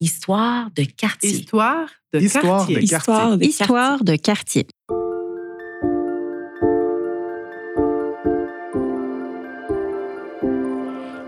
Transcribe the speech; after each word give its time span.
Histoire 0.00 0.68
de 0.76 0.82
quartier. 0.82 1.30
Histoire 1.30 1.88
de 2.12 2.18
Histoire 2.18 2.66
quartier. 2.66 2.76
de 2.76 2.80
Histoire 2.82 3.38
de 3.38 3.44
Histoire 3.44 4.04
de 4.04 4.16
quartier. 4.16 4.66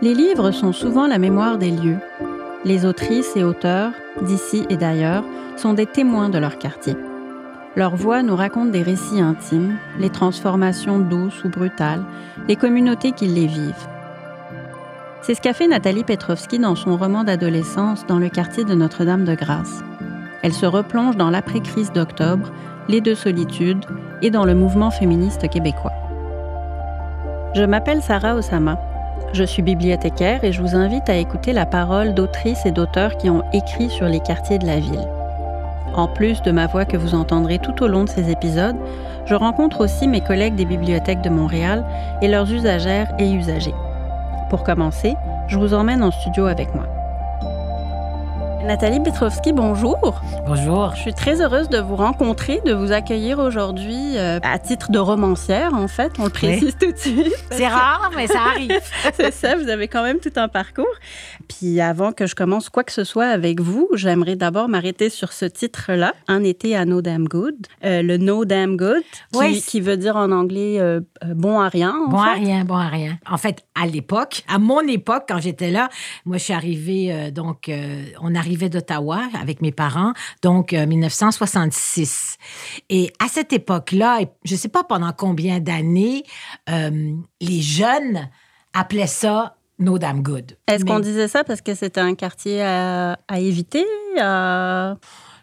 Les 0.03 0.15
livres 0.15 0.51
sont 0.51 0.75
souvent 0.75 1.07
la 1.07 1.19
mémoire 1.19 1.57
des 1.57 1.71
lieux. 1.71 1.97
Les 2.67 2.85
autrices 2.85 3.35
et 3.37 3.43
auteurs, 3.43 3.93
d'ici 4.21 4.67
et 4.69 4.77
d'ailleurs, 4.77 5.25
sont 5.57 5.73
des 5.73 5.87
témoins 5.87 6.29
de 6.29 6.37
leur 6.37 6.59
quartier. 6.59 6.95
Leur 7.75 7.97
voix 7.97 8.23
nous 8.23 8.37
raconte 8.37 8.71
des 8.71 8.83
récits 8.83 9.23
intimes, 9.23 9.79
les 9.99 10.11
transformations 10.11 10.99
douces 10.99 11.43
ou 11.43 11.49
brutales, 11.49 12.05
les 12.47 12.57
communautés 12.57 13.13
qui 13.13 13.29
les 13.29 13.47
vivent. 13.47 13.89
C'est 15.29 15.35
ce 15.35 15.43
qu'a 15.43 15.53
fait 15.53 15.69
Nathalie 15.69 16.05
Petrovski 16.05 16.59
dans 16.59 16.75
son 16.75 16.97
roman 16.97 17.23
d'adolescence 17.23 18.07
dans 18.07 18.19
le 18.19 18.31
quartier 18.31 18.65
de 18.65 18.73
Notre-Dame-de-Grâce. 18.73 19.85
Elle 20.43 20.55
se 20.55 20.65
replonge 20.65 21.19
dans 21.19 21.29
l'après-crise 21.29 21.93
d'octobre, 21.93 22.51
les 22.89 23.03
deux 23.03 23.15
solitudes 23.15 23.85
et 24.23 24.31
dans 24.31 24.47
le 24.47 24.55
mouvement 24.55 24.91
féministe 24.91 25.47
québécois. 25.51 25.93
Je 27.55 27.63
m'appelle 27.63 28.01
Sarah 28.01 28.37
Osama. 28.37 28.81
Je 29.35 29.45
suis 29.45 29.61
bibliothécaire 29.61 30.45
et 30.45 30.53
je 30.53 30.63
vous 30.63 30.75
invite 30.75 31.11
à 31.11 31.19
écouter 31.19 31.53
la 31.53 31.67
parole 31.67 32.15
d'autrices 32.15 32.65
et 32.65 32.73
d'auteurs 32.73 33.19
qui 33.19 33.29
ont 33.29 33.45
écrit 33.53 33.91
sur 33.91 34.07
les 34.07 34.21
quartiers 34.21 34.59
de 34.59 34.67
la 34.67 34.81
ville. 34.81 35.07
En 35.93 36.09
plus 36.09 36.41
de 36.41 36.53
ma 36.53 36.67
voix 36.69 36.87
que 36.87 36.97
vous 36.97 37.15
entendrez 37.15 37.59
tout 37.59 37.83
au 37.83 37.87
long 37.87 38.05
de 38.05 38.09
ces 38.09 38.31
épisodes, 38.31 38.77
je 39.27 39.35
rencontre 39.35 39.83
aussi 39.83 40.09
mes 40.09 40.23
collègues 40.23 40.55
des 40.55 40.65
bibliothèques 40.65 41.21
de 41.21 41.29
Montréal 41.29 41.85
et 42.23 42.29
leurs 42.29 42.51
usagères 42.51 43.13
et 43.19 43.31
usagers. 43.31 43.75
Pour 44.49 44.65
commencer, 44.65 45.15
je 45.47 45.59
vous 45.59 45.75
emmène 45.75 46.03
en 46.03 46.11
studio 46.11 46.47
avec 46.47 46.75
moi. 46.75 46.98
Nathalie 48.65 49.01
Petrovski, 49.01 49.53
bonjour. 49.53 50.21
Bonjour. 50.47 50.93
Je 50.95 51.01
suis 51.03 51.15
très 51.15 51.41
heureuse 51.41 51.69
de 51.69 51.79
vous 51.79 51.97
rencontrer, 51.97 52.61
de 52.67 52.73
vous 52.75 52.93
accueillir 52.93 53.39
aujourd'hui 53.39 54.17
euh, 54.19 54.41
à 54.43 54.59
titre 54.59 54.91
de 54.91 54.99
romancière, 54.99 55.73
en 55.75 55.89
fait. 55.89 56.13
On 56.19 56.25
le 56.25 56.31
précise 56.31 56.77
tout 56.79 56.91
de 56.93 56.97
suite. 56.99 57.33
C'est 57.51 57.69
rare, 57.69 58.11
mais 58.17 58.27
ça 58.27 58.41
arrive. 58.43 58.73
C'est 59.15 59.33
ça, 59.33 59.57
vous 59.57 59.69
avez 59.69 59.89
quand 59.89 60.03
même 60.03 60.19
tout 60.19 60.33
un 60.37 60.49
parcours. 60.49 60.85
Puis 61.49 61.81
avant 61.81 62.13
que 62.13 62.27
je 62.27 62.35
commence 62.35 62.69
quoi 62.69 62.85
que 62.85 62.93
ce 62.93 63.05
soit 63.05 63.27
avec 63.29 63.61
vous, 63.61 63.89
j'aimerais 63.95 64.37
d'abord 64.37 64.69
m'arrêter 64.69 65.09
sur 65.09 65.33
ce 65.33 65.45
titre-là, 65.47 66.13
Un 66.27 66.43
été 66.45 66.77
à 66.77 66.85
No 66.85 67.01
Damn 67.01 67.27
Good. 67.27 67.55
Euh, 67.85 68.03
le 68.03 68.17
No 68.19 68.45
Damn 68.45 68.77
Good, 68.77 69.03
qui, 69.33 69.39
Oui. 69.39 69.63
qui 69.67 69.81
veut 69.81 69.97
dire 69.97 70.17
en 70.17 70.31
anglais 70.31 70.79
euh, 70.79 71.01
bon 71.27 71.59
à 71.61 71.69
rien. 71.69 71.95
en 72.07 72.11
Bon 72.11 72.19
à 72.21 72.35
fait. 72.35 72.41
rien, 72.41 72.65
bon 72.65 72.77
à 72.77 72.89
rien. 72.89 73.19
En 73.31 73.39
fait, 73.39 73.65
à 73.81 73.87
l'époque, 73.87 74.43
à 74.49 74.59
mon 74.59 74.81
époque, 74.81 75.25
quand 75.29 75.39
j'étais 75.41 75.71
là, 75.71 75.89
moi, 76.27 76.37
je 76.37 76.43
suis 76.45 76.53
arrivée, 76.55 77.31
donc, 77.31 77.71
on 78.21 78.35
arrivait 78.49 78.71
d'Ottawa 78.71 79.21
avec 79.39 79.61
mes 79.61 79.73
parents, 79.73 80.15
donc 80.43 80.73
euh, 80.73 80.87
1966. 80.87 82.37
Et 82.89 83.13
à 83.23 83.29
cette 83.29 83.53
époque-là, 83.53 84.21
je 84.45 84.55
ne 84.55 84.59
sais 84.59 84.69
pas 84.71 84.85
pendant 84.85 85.13
combien 85.13 85.61
d'années, 85.61 86.23
euh, 86.71 87.13
les 87.43 87.61
jeunes 87.61 88.29
appelaient 88.73 89.07
ça 89.07 89.57
No 89.79 89.99
Damn 89.99 90.23
Good. 90.23 90.57
Est-ce 90.67 90.85
qu'on 90.85 90.99
disait 91.01 91.29
ça 91.29 91.45
parce 91.45 91.61
que 91.61 91.75
c'était 91.75 92.01
un 92.01 92.15
quartier 92.15 92.63
à, 92.63 93.19
à 93.29 93.39
éviter 93.39 93.85
à- 94.19 94.97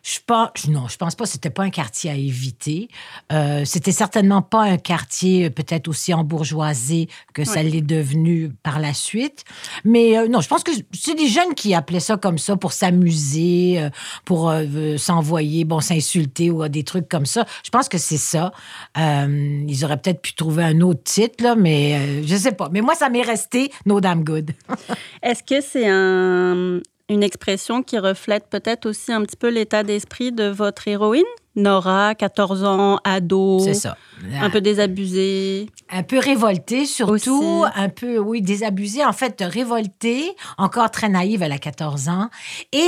Je 0.07 0.19
pense, 0.23 0.67
non, 0.67 0.87
je 0.87 0.97
pense 0.97 1.15
pas. 1.15 1.25
C'était 1.25 1.49
pas 1.49 1.63
un 1.63 1.71
quartier 1.71 2.11
à 2.11 2.13
éviter. 2.13 2.89
Euh, 3.31 3.65
c'était 3.65 3.91
certainement 3.91 4.43
pas 4.43 4.61
un 4.61 4.77
quartier 4.77 5.45
euh, 5.45 5.49
peut-être 5.49 5.87
aussi 5.87 6.13
embourgeoisé 6.13 7.09
que 7.33 7.43
ça 7.43 7.63
l'est 7.63 7.81
devenu 7.81 8.51
par 8.61 8.77
la 8.77 8.93
suite. 8.93 9.45
Mais 9.83 10.15
euh, 10.15 10.27
non, 10.27 10.41
je 10.41 10.47
pense 10.47 10.63
que 10.63 10.69
c'est 10.93 11.15
des 11.15 11.27
jeunes 11.27 11.55
qui 11.55 11.73
appelaient 11.73 11.99
ça 11.99 12.17
comme 12.17 12.37
ça 12.37 12.55
pour 12.55 12.71
s'amuser, 12.71 13.79
euh, 13.79 13.89
pour 14.25 14.53
s'envoyer, 14.97 15.65
bon, 15.65 15.79
s'insulter 15.79 16.51
ou 16.51 16.67
des 16.67 16.83
trucs 16.83 17.09
comme 17.09 17.25
ça. 17.25 17.47
Je 17.63 17.71
pense 17.71 17.89
que 17.89 17.97
c'est 17.97 18.17
ça. 18.17 18.51
Ils 18.95 19.83
auraient 19.85 19.97
peut-être 19.97 20.21
pu 20.21 20.35
trouver 20.35 20.65
un 20.65 20.81
autre 20.81 21.01
titre 21.03 21.43
là, 21.43 21.55
mais 21.55 22.21
je 22.23 22.35
sais 22.35 22.51
pas. 22.51 22.69
Mais 22.71 22.81
moi, 22.81 22.93
ça 22.93 23.09
m'est 23.09 23.23
resté 23.23 23.71
No 23.87 23.99
Damn 23.99 24.23
Good. 24.23 24.51
Est-ce 25.23 25.41
que 25.41 25.61
c'est 25.61 25.87
un- 25.87 26.79
une 27.09 27.23
expression 27.23 27.83
qui 27.83 27.97
reflète 27.97 28.47
peut-être 28.49 28.87
aussi 28.87 29.11
un 29.11 29.21
petit 29.21 29.35
peu 29.35 29.49
l'état 29.49 29.83
d'esprit 29.83 30.31
de 30.31 30.45
votre 30.45 30.87
héroïne? 30.87 31.23
Nora, 31.55 32.15
14 32.15 32.63
ans, 32.65 32.99
ado, 33.05 33.59
C'est 33.59 33.75
ça. 33.75 33.97
un 34.41 34.49
peu 34.49 34.59
désabusée. 34.59 35.69
Un 35.89 36.03
peu 36.03 36.19
révoltée, 36.19 36.85
surtout. 36.85 37.63
Aussi. 37.63 37.71
Un 37.75 37.89
peu, 37.89 38.17
oui, 38.17 38.41
désabusée. 38.41 39.05
En 39.05 39.13
fait, 39.13 39.41
révoltée, 39.41 40.35
encore 40.57 40.91
très 40.91 41.07
naïve, 41.07 41.43
elle 41.43 41.53
a 41.53 41.57
14 41.57 42.09
ans. 42.09 42.29
Et 42.73 42.79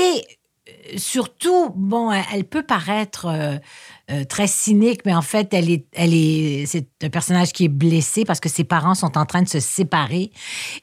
euh, 0.67 0.97
surtout, 0.97 1.69
bon, 1.75 2.11
elle, 2.11 2.25
elle 2.33 2.43
peut 2.43 2.63
paraître 2.63 3.27
euh, 3.27 3.55
euh, 4.11 4.25
très 4.25 4.47
cynique, 4.47 5.01
mais 5.05 5.13
en 5.15 5.21
fait, 5.21 5.53
elle 5.53 5.69
est, 5.69 5.85
elle 5.93 6.13
est, 6.13 6.65
c'est 6.65 6.87
un 7.03 7.09
personnage 7.09 7.53
qui 7.53 7.65
est 7.65 7.69
blessé 7.69 8.25
parce 8.25 8.39
que 8.39 8.49
ses 8.49 8.63
parents 8.63 8.95
sont 8.95 9.19
en 9.19 9.25
train 9.25 9.43
de 9.43 9.47
se 9.47 9.59
séparer 9.59 10.31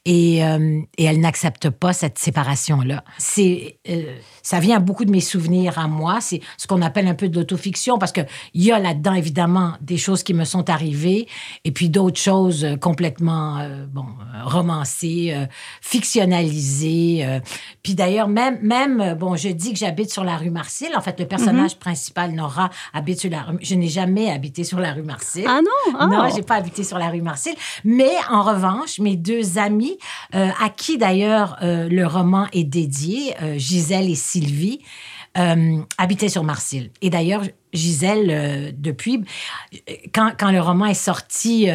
et, 0.05 0.45
euh, 0.45 0.81
et 0.97 1.05
elle 1.05 1.21
n'accepte 1.21 1.71
pas 1.71 1.93
cette 1.93 2.19
séparation-là. 2.19 3.03
C'est, 3.19 3.79
euh, 3.89 4.15
ça 4.43 4.61
vient 4.61 4.77
à 4.77 4.81
beaucoup 4.81 5.05
de 5.05 5.11
mes 5.11 5.21
souvenirs 5.21 5.77
à 5.77 5.89
moi. 5.89 6.21
C'est 6.21 6.41
ce 6.57 6.69
qu'on 6.69 6.83
appelle 6.83 7.09
un 7.09 7.15
peu 7.15 7.29
de 7.29 7.37
l'autofiction 7.37 7.99
parce 7.99 8.13
que 8.13 8.21
il 8.53 8.63
y 8.63 8.71
a 8.71 8.79
là-dedans 8.79 9.15
évidemment 9.15 9.73
des 9.81 9.97
choses 9.97 10.23
qui 10.23 10.35
me 10.35 10.45
sont 10.45 10.71
arrivées 10.71 11.27
et 11.65 11.73
puis 11.73 11.89
d'autres 11.89 12.21
choses 12.21 12.65
euh, 12.65 12.77
complètement 12.77 13.59
euh, 13.59 13.85
bon 13.87 14.07
romancées, 14.45 15.35
fictionnalisées. 15.81 17.41
Puis 17.83 17.95
d'ailleurs 17.95 18.29
même 18.29 18.59
même 18.63 19.15
bon, 19.19 19.37
je 19.37 19.49
dis 19.49 19.73
que 19.73 19.79
j'habite 19.79 20.13
sur 20.13 20.23
la 20.23 20.37
rue 20.37 20.51
Marcille. 20.51 20.95
En 20.97 21.01
fait, 21.01 21.19
le 21.19 21.27
personnage 21.27 21.77
principal 21.79 22.33
Nora 22.33 22.71
habite 22.93 23.21
sur 23.21 23.31
la 23.31 23.43
rue. 23.43 23.59
Je 23.63 23.75
n'ai 23.75 23.89
jamais 23.89 24.31
habité 24.31 24.65
sur 24.65 24.79
la 24.79 24.93
rue 24.93 25.03
Marcille. 25.03 25.47
Ah 25.49 25.61
non? 25.63 26.04
Ah. 26.05 26.29
Non, 26.29 26.29
j'ai 26.35 26.43
pas 26.43 26.57
habité 26.57 26.85
sur 26.85 26.99
la 26.99 27.09
rue 27.09 27.23
Marcille. 27.23 27.55
Mais 27.85 28.13
en 28.31 28.43
revanche, 28.43 28.99
mes 28.99 29.17
deux 29.17 29.59
amis, 29.59 29.99
euh, 30.35 30.49
à 30.63 30.69
qui 30.69 30.99
d'ailleurs 30.99 31.57
euh, 31.63 31.89
le 31.89 32.07
roman 32.07 32.47
est 32.53 32.65
dédié, 32.65 33.35
euh, 33.43 33.59
Gisèle 33.59 34.11
et 34.11 34.15
Sylvie, 34.15 34.81
habitaient 35.99 36.29
sur 36.29 36.45
Marcille. 36.45 36.93
Et 37.03 37.11
d'ailleurs, 37.11 37.43
Gisèle, 37.73 38.73
depuis, 38.79 39.25
quand, 40.15 40.31
quand 40.39 40.53
le 40.53 40.61
roman 40.61 40.87
est 40.87 40.95
sorti, 40.95 41.69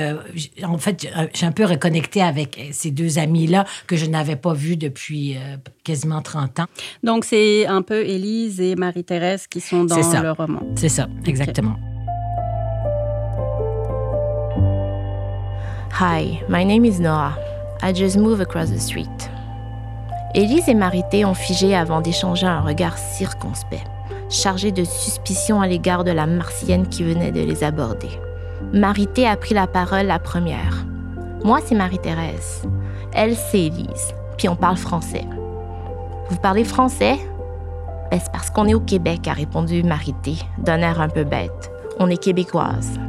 en 0.63 0.77
fait, 0.77 1.09
j'ai 1.33 1.45
un 1.45 1.51
peu 1.51 1.65
reconnecté 1.65 2.21
avec 2.21 2.57
ces 2.71 2.89
deux 2.89 3.19
amis-là 3.19 3.65
que 3.85 3.97
je 3.97 4.05
n'avais 4.05 4.37
pas 4.37 4.53
vus 4.53 4.77
depuis 4.77 5.35
quasiment 5.83 6.21
30 6.21 6.61
ans. 6.61 6.67
Donc, 7.03 7.25
c'est 7.25 7.67
un 7.67 7.81
peu 7.81 8.05
Élise 8.05 8.61
et 8.61 8.77
Marie-Thérèse 8.77 9.45
qui 9.47 9.59
sont 9.59 9.83
dans 9.83 9.97
le 9.97 10.31
roman. 10.31 10.61
C'est 10.77 10.87
ça, 10.87 11.09
exactement. 11.25 11.75
Hi, 15.91 16.41
my 16.47 16.63
name 16.63 16.85
is 16.85 16.99
Noah. 17.01 17.37
I 17.81 17.91
just 17.91 18.15
moved 18.15 18.41
across 18.41 18.69
the 18.69 18.79
street. 18.79 19.09
Élise 20.33 20.69
et 20.69 20.73
Marité 20.73 21.25
ont 21.25 21.33
figé 21.33 21.75
avant 21.75 21.99
d'échanger 21.99 22.45
un 22.45 22.61
regard 22.61 22.97
circonspect, 22.97 23.85
chargé 24.29 24.71
de 24.71 24.85
suspicion 24.85 25.59
à 25.59 25.67
l'égard 25.67 26.05
de 26.05 26.11
la 26.11 26.25
martienne 26.25 26.87
qui 26.87 27.03
venait 27.03 27.31
de 27.31 27.41
les 27.41 27.65
aborder. 27.65 28.09
Marité 28.71 29.27
a 29.27 29.35
pris 29.35 29.53
la 29.53 29.67
parole 29.67 30.05
la 30.05 30.19
première. 30.19 30.85
Moi, 31.43 31.59
c'est 31.65 31.75
Marie-Thérèse. 31.75 32.63
Elle, 33.11 33.35
c'est 33.35 33.63
Élise. 33.63 34.13
Puis 34.37 34.47
on 34.47 34.55
parle 34.55 34.77
français. 34.77 35.25
Vous 36.29 36.37
parlez 36.37 36.63
français? 36.63 37.17
Ben, 38.09 38.19
c'est 38.23 38.31
parce 38.31 38.49
qu'on 38.49 38.67
est 38.67 38.73
au 38.73 38.79
Québec, 38.79 39.27
a 39.27 39.33
répondu 39.33 39.83
Marité, 39.83 40.35
d'un 40.59 40.79
air 40.79 41.01
un 41.01 41.09
peu 41.09 41.25
bête. 41.25 41.71
On 41.99 42.09
est 42.09 42.21
québécoise. 42.23 42.99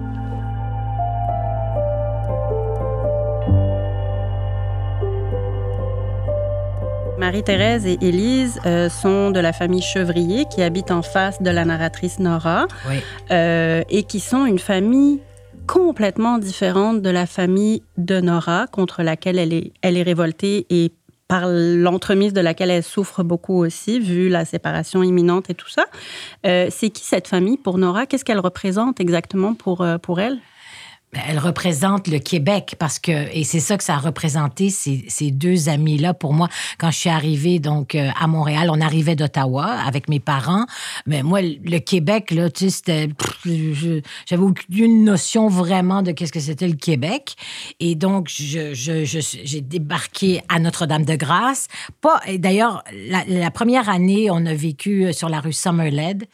Marie-Thérèse 7.21 7.85
et 7.85 7.99
Élise 8.01 8.59
euh, 8.65 8.89
sont 8.89 9.31
de 9.31 9.41
la 9.41 9.53
famille 9.53 9.83
Chevrier 9.83 10.47
qui 10.51 10.63
habite 10.63 10.91
en 10.91 11.03
face 11.03 11.43
de 11.43 11.51
la 11.51 11.67
narratrice 11.67 12.19
Nora 12.19 12.67
Oui. 12.89 12.97
euh, 13.31 13.83
et 13.91 14.05
qui 14.05 14.21
sont 14.21 14.47
une 14.47 14.59
famille 14.59 15.21
complètement 15.67 16.39
différente 16.39 17.03
de 17.03 17.11
la 17.11 17.27
famille 17.27 17.83
de 17.99 18.21
Nora 18.23 18.67
contre 18.69 19.03
laquelle 19.03 19.39
elle 19.39 19.53
est, 19.53 19.73
elle 19.83 19.99
est 19.99 20.03
révoltée 20.03 20.67
et 20.71 20.93
par 21.29 21.43
l'entremise 21.47 22.33
de 22.33 22.41
laquelle 22.41 22.71
elle 22.71 22.83
souffre 22.83 23.23
beaucoup 23.23 23.59
aussi, 23.63 24.01
vu 24.01 24.31
la 24.31 24.47
séparation 24.47 25.03
imminente 25.03 25.51
et 25.51 25.55
tout 25.55 25.69
ça. 25.69 25.85
Euh, 26.47 26.69
c'est 26.71 26.89
qui 26.89 27.05
cette 27.05 27.29
famille 27.29 27.59
pour 27.59 27.77
Nora? 27.77 28.07
Qu'est-ce 28.07 28.25
qu'elle 28.25 28.41
représente 28.41 28.99
exactement 28.99 29.53
pour, 29.53 29.87
pour 30.01 30.21
elle? 30.21 30.39
Ben, 31.13 31.21
Elle 31.29 31.39
représente 31.39 32.07
le 32.07 32.19
Québec 32.19 32.77
parce 32.79 32.99
que, 32.99 33.35
et 33.37 33.45
c'est 33.45 33.61
ça 33.61 33.77
que 33.77 33.85
ça 33.85 33.95
a 33.95 33.99
représenté, 33.99 34.71
ces, 34.71 35.05
ces 35.09 35.31
deux 35.31 35.69
amis-là 35.69 36.15
pour 36.15 36.33
moi. 36.33 36.49
Quand 36.79 36.91
je 36.91 36.99
suis 36.99 37.11
arrivée 37.11 37.59
donc 37.59 37.95
euh, 37.95 38.11
à 38.19 38.27
Montréal, 38.27 38.71
on 38.71 38.81
arrivait 38.81 39.17
d'Ottawa 39.17 39.67
avec 39.67 40.09
mes 40.09 40.21
parents. 40.21 40.67
Mais 41.07 41.23
moi, 41.23 41.41
le 41.43 41.79
Québec, 41.79 42.31
là, 42.31 42.49
tu 42.51 42.71
sais, 42.71 43.09
j'avais 44.27 44.43
aucune 44.43 45.05
notion 45.05 45.49
vraiment 45.49 46.03
de 46.03 46.13
qu'est-ce 46.13 46.33
que 46.33 46.41
c'était 46.41 46.69
le 46.69 46.77
Québec. 46.77 47.35
Et 47.81 47.95
donc, 47.95 48.29
j'ai 48.29 48.75
je, 48.75 49.05
je, 49.05 49.59
débarqué 49.59 50.43
à 50.49 50.59
Notre-Dame-de-Grâce. 50.59 51.69
Pas, 52.01 52.21
d'ailleurs, 52.39 52.85
la, 52.93 53.51
première 53.51 53.89
année, 53.89 54.31
on 54.31 54.45
a 54.47 54.55
vécu 54.55 55.13
sur 55.13 55.29
la 55.29 55.41
rue 55.41 55.53
Summerled. 55.53 56.25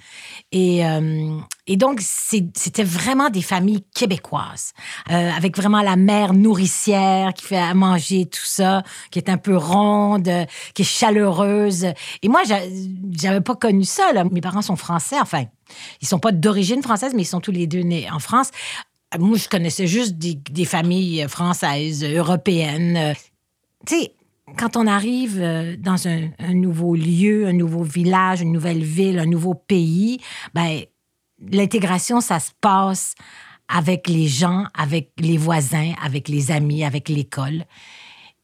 Et, 0.53 0.87
euh, 0.87 1.39
et 1.67 1.77
donc, 1.77 2.01
c'était 2.01 2.85
vraiment 2.85 3.31
des 3.31 3.43
familles 3.43 3.85
québécoises, 3.95 4.66
euh, 5.11 5.31
avec 5.31 5.57
vraiment 5.57 5.83
la 5.83 5.97
mère 5.97 6.35
nourricière 6.35 7.35
qui 7.35 7.45
fait 7.45 7.57
à 7.57 7.75
manger 7.75 8.27
tout 8.27 8.45
ça, 8.45 8.83
qui 9.11 9.19
est 9.19 9.29
un 9.29 9.39
peu 9.39 9.57
ronde, 9.57 10.31
qui 10.75 10.83
est 10.83 10.85
chaleureuse. 10.85 11.87
Et 12.23 12.29
moi, 12.29 12.43
j'avais 13.13 13.41
pas 13.41 13.55
connu 13.55 13.85
ça. 13.85 14.05
Mes 14.31 14.41
parents 14.41 14.63
sont 14.63 14.77
français, 14.77 15.17
enfin, 15.21 15.45
ils 16.01 16.09
sont 16.09 16.19
pas 16.19 16.33
d'origine 16.33 16.83
française, 16.83 17.13
mais 17.15 17.23
ils 17.23 17.27
sont 17.27 17.41
tous 17.41 17.53
les 17.53 17.67
deux 17.67 17.81
nés 17.81 18.09
en 18.11 18.19
France. 18.19 18.51
Moi, 19.19 19.39
je 19.39 19.49
connaissais 19.49 19.87
juste 19.87 20.15
des, 20.17 20.65
familles 20.65 21.27
françaises, 21.29 22.05
européennes. 22.05 23.15
Tu 23.87 23.95
sais, 23.95 24.13
quand 24.59 24.77
on 24.77 24.87
arrive 24.87 25.39
euh, 25.41 25.77
dans 25.79 26.09
un, 26.09 26.29
un, 26.39 26.55
nouveau 26.55 26.95
lieu, 26.95 27.47
un 27.47 27.53
nouveau 27.53 27.83
village, 27.83 28.41
une 28.41 28.53
nouvelle 28.53 28.83
ville, 28.83 29.19
un 29.19 29.27
nouveau 29.27 29.55
pays, 29.55 30.19
ben 30.55 30.83
l'intégration, 31.41 32.21
ça 32.21 32.41
se 32.41 32.51
passe 32.61 33.15
avec 33.69 34.09
les 34.09 34.29
gens, 34.29 34.65
avec 34.75 35.11
les 35.19 35.37
voisins, 35.37 35.93
avec 36.03 36.29
les 36.29 36.51
amis, 36.51 36.85
avec 36.85 37.09
l'école. 37.09 37.65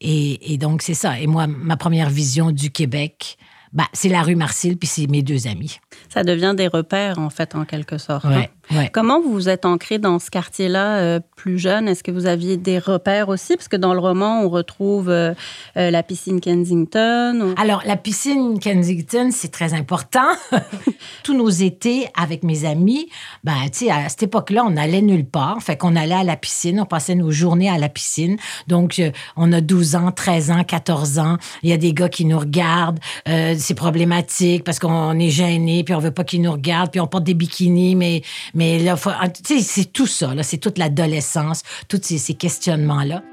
Et, 0.01 0.57
donc, 0.57 0.81
c'est 0.81 0.93
ça. 0.93 1.19
Et 1.19 1.27
moi, 1.27 1.47
ma 1.47 1.77
première 1.77 2.09
vision 2.09 2.51
du 2.51 2.71
Québec, 2.71 3.37
bah, 3.71 3.87
c'est 3.93 4.09
la 4.09 4.21
rue 4.21 4.35
Marcille, 4.35 4.77
puis 4.77 4.87
c'est 4.87 5.07
mes 5.07 5.21
deux 5.21 5.47
amis. 5.47 5.79
Ça 6.09 6.23
devient 6.23 6.53
des 6.57 6.67
repères, 6.67 7.19
en 7.19 7.29
fait, 7.29 7.55
en 7.55 7.63
quelque 7.63 7.97
sorte. 7.97 8.25
Hein. 8.25 8.45
Comment 8.93 9.21
vous 9.21 9.33
vous 9.33 9.49
êtes 9.49 9.65
ancré 9.65 9.99
dans 9.99 10.19
ce 10.19 10.29
quartier-là 10.29 10.97
euh, 10.97 11.19
plus 11.35 11.59
jeune? 11.59 11.87
Est-ce 11.87 12.03
que 12.03 12.11
vous 12.11 12.25
aviez 12.25 12.57
des 12.57 12.79
repères 12.79 13.29
aussi? 13.29 13.55
Parce 13.55 13.67
que 13.67 13.75
dans 13.75 13.93
le 13.93 13.99
roman, 13.99 14.41
on 14.41 14.49
retrouve 14.49 15.09
euh, 15.09 15.33
euh, 15.77 15.91
la 15.91 16.01
piscine 16.01 16.39
Kensington. 16.39 17.53
Alors, 17.57 17.83
la 17.85 17.97
piscine 17.97 18.59
Kensington, 18.59 19.29
c'est 19.31 19.51
très 19.51 19.73
important. 19.73 20.21
Tous 21.23 21.35
nos 21.35 21.49
étés, 21.49 22.07
avec 22.17 22.43
mes 22.43 22.65
amis, 22.65 23.09
ben, 23.43 23.53
tu 23.65 23.85
sais, 23.85 23.91
à 23.91 24.07
cette 24.09 24.23
époque-là, 24.23 24.63
on 24.65 24.77
allait 24.77 25.01
nulle 25.01 25.25
part. 25.25 25.61
Fait 25.61 25.75
qu'on 25.75 25.95
allait 25.95 26.15
à 26.15 26.23
la 26.23 26.37
piscine, 26.37 26.79
on 26.79 26.85
passait 26.85 27.15
nos 27.15 27.31
journées 27.31 27.69
à 27.69 27.77
la 27.77 27.89
piscine. 27.89 28.37
Donc, 28.67 29.01
on 29.35 29.51
a 29.51 29.61
12 29.61 29.95
ans, 29.95 30.11
13 30.11 30.51
ans, 30.51 30.63
14 30.63 31.19
ans. 31.19 31.37
Il 31.63 31.69
y 31.69 31.73
a 31.73 31.77
des 31.77 31.93
gars 31.93 32.09
qui 32.09 32.25
nous 32.25 32.39
regardent. 32.39 32.99
c'est 33.25 33.75
problématique 33.75 34.63
parce 34.63 34.79
qu'on 34.79 35.19
est 35.19 35.29
gêné, 35.29 35.83
puis 35.83 35.93
on 35.93 35.99
veut 35.99 36.11
pas 36.11 36.23
qu'ils 36.23 36.41
nous 36.41 36.51
regardent, 36.51 36.91
puis 36.91 36.99
on 36.99 37.07
porte 37.07 37.23
des 37.23 37.33
bikinis, 37.33 37.95
mais 37.95 38.21
mais 38.53 38.79
là, 38.79 38.95
c'est 39.35 39.91
tout 39.91 40.07
ça, 40.07 40.31
c'est 40.43 40.57
toute 40.57 40.77
l'adolescence, 40.77 41.63
tous 41.87 42.01
ces, 42.01 42.33
questionnements-là. 42.33 43.23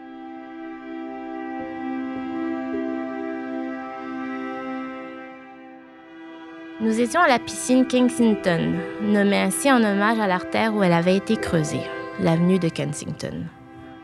Nous 6.80 6.98
étions 6.98 7.20
à 7.20 7.28
la 7.28 7.38
piscine 7.38 7.86
Kensington, 7.86 8.76
nommée 9.02 9.36
ainsi 9.36 9.70
en 9.70 9.84
hommage 9.84 10.18
à 10.18 10.26
l'artère 10.26 10.74
où 10.74 10.82
elle 10.82 10.94
avait 10.94 11.16
été 11.16 11.36
creusée, 11.36 11.82
l'avenue 12.20 12.58
de 12.58 12.70
Kensington. 12.70 13.44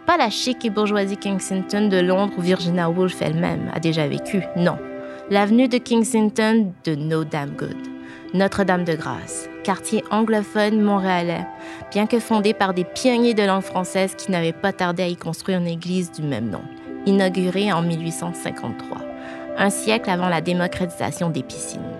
Pas 0.06 0.18
la 0.18 0.28
chic 0.28 0.62
et 0.66 0.70
bourgeoisie 0.70 1.16
Kensington 1.16 1.88
de 1.88 1.98
Londres 1.98 2.34
où 2.36 2.42
Virginia 2.42 2.90
Woolf 2.90 3.22
elle-même 3.22 3.70
a 3.72 3.80
déjà 3.80 4.06
vécu, 4.06 4.42
non. 4.56 4.76
L'avenue 5.30 5.68
de 5.68 5.78
Kensington 5.78 6.72
de 6.84 6.94
No 6.94 7.24
Damn 7.24 7.56
Good. 7.56 7.95
Notre-Dame-de-Grâce, 8.36 9.48
quartier 9.64 10.04
anglophone 10.10 10.82
montréalais, 10.82 11.46
bien 11.90 12.06
que 12.06 12.20
fondé 12.20 12.52
par 12.52 12.74
des 12.74 12.84
pionniers 12.84 13.32
de 13.32 13.42
langue 13.42 13.62
française 13.62 14.14
qui 14.14 14.30
n'avaient 14.30 14.52
pas 14.52 14.74
tardé 14.74 15.02
à 15.02 15.08
y 15.08 15.16
construire 15.16 15.58
une 15.58 15.66
église 15.66 16.12
du 16.12 16.20
même 16.20 16.50
nom, 16.50 16.60
inaugurée 17.06 17.72
en 17.72 17.80
1853, 17.80 18.98
un 19.56 19.70
siècle 19.70 20.10
avant 20.10 20.28
la 20.28 20.42
démocratisation 20.42 21.30
des 21.30 21.42
piscines. 21.42 21.95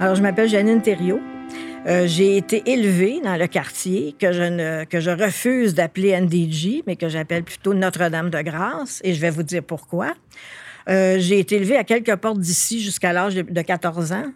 Alors, 0.00 0.14
je 0.14 0.22
m'appelle 0.22 0.48
Janine 0.48 0.80
Thériault. 0.80 1.20
Euh, 1.86 2.06
j'ai 2.06 2.36
été 2.36 2.62
élevée 2.70 3.20
dans 3.20 3.36
le 3.36 3.48
quartier 3.48 4.14
que 4.16 4.30
je, 4.30 5.10
refuse 5.10 5.74
d'appeler 5.74 6.18
NDG, 6.20 6.84
mais 6.86 6.94
que 6.94 7.08
j'appelle 7.08 7.42
plutôt 7.42 7.74
Notre-Dame-de-Grâce, 7.74 9.00
et 9.02 9.12
je 9.12 9.20
vais 9.20 9.30
vous 9.30 9.42
dire 9.42 9.64
pourquoi. 9.64 10.14
Euh, 10.88 11.16
j'ai 11.18 11.40
été 11.40 11.56
élevée 11.56 11.76
à 11.76 11.82
quelques 11.82 12.14
portes 12.14 12.38
d'ici 12.38 12.80
jusqu'à 12.80 13.12
l'âge 13.12 13.34
de, 13.34 13.62
14 13.62 14.12
ans. 14.12 14.26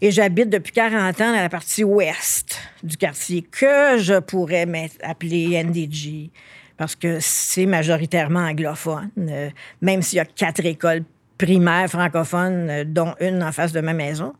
Et 0.00 0.10
j'habite 0.10 0.50
depuis 0.50 0.72
40 0.72 1.20
ans 1.20 1.32
dans 1.32 1.40
la 1.40 1.48
partie 1.48 1.84
ouest 1.84 2.58
du 2.82 2.96
quartier 2.96 3.42
que 3.42 3.98
je 3.98 4.18
pourrais 4.18 4.66
appeler 5.04 5.62
NDG 5.62 6.30
parce 6.76 6.96
que 6.96 7.18
c'est 7.20 7.66
majoritairement 7.66 8.40
anglophone, 8.40 9.10
euh, 9.18 9.50
même 9.80 10.02
s'il 10.02 10.16
y 10.16 10.20
a 10.20 10.24
quatre 10.24 10.64
écoles 10.66 11.04
primaires 11.38 11.88
francophones, 11.88 12.68
euh, 12.70 12.84
dont 12.84 13.14
une 13.20 13.42
en 13.42 13.52
face 13.52 13.72
de 13.72 13.80
ma 13.80 13.92
maison. 13.92 14.32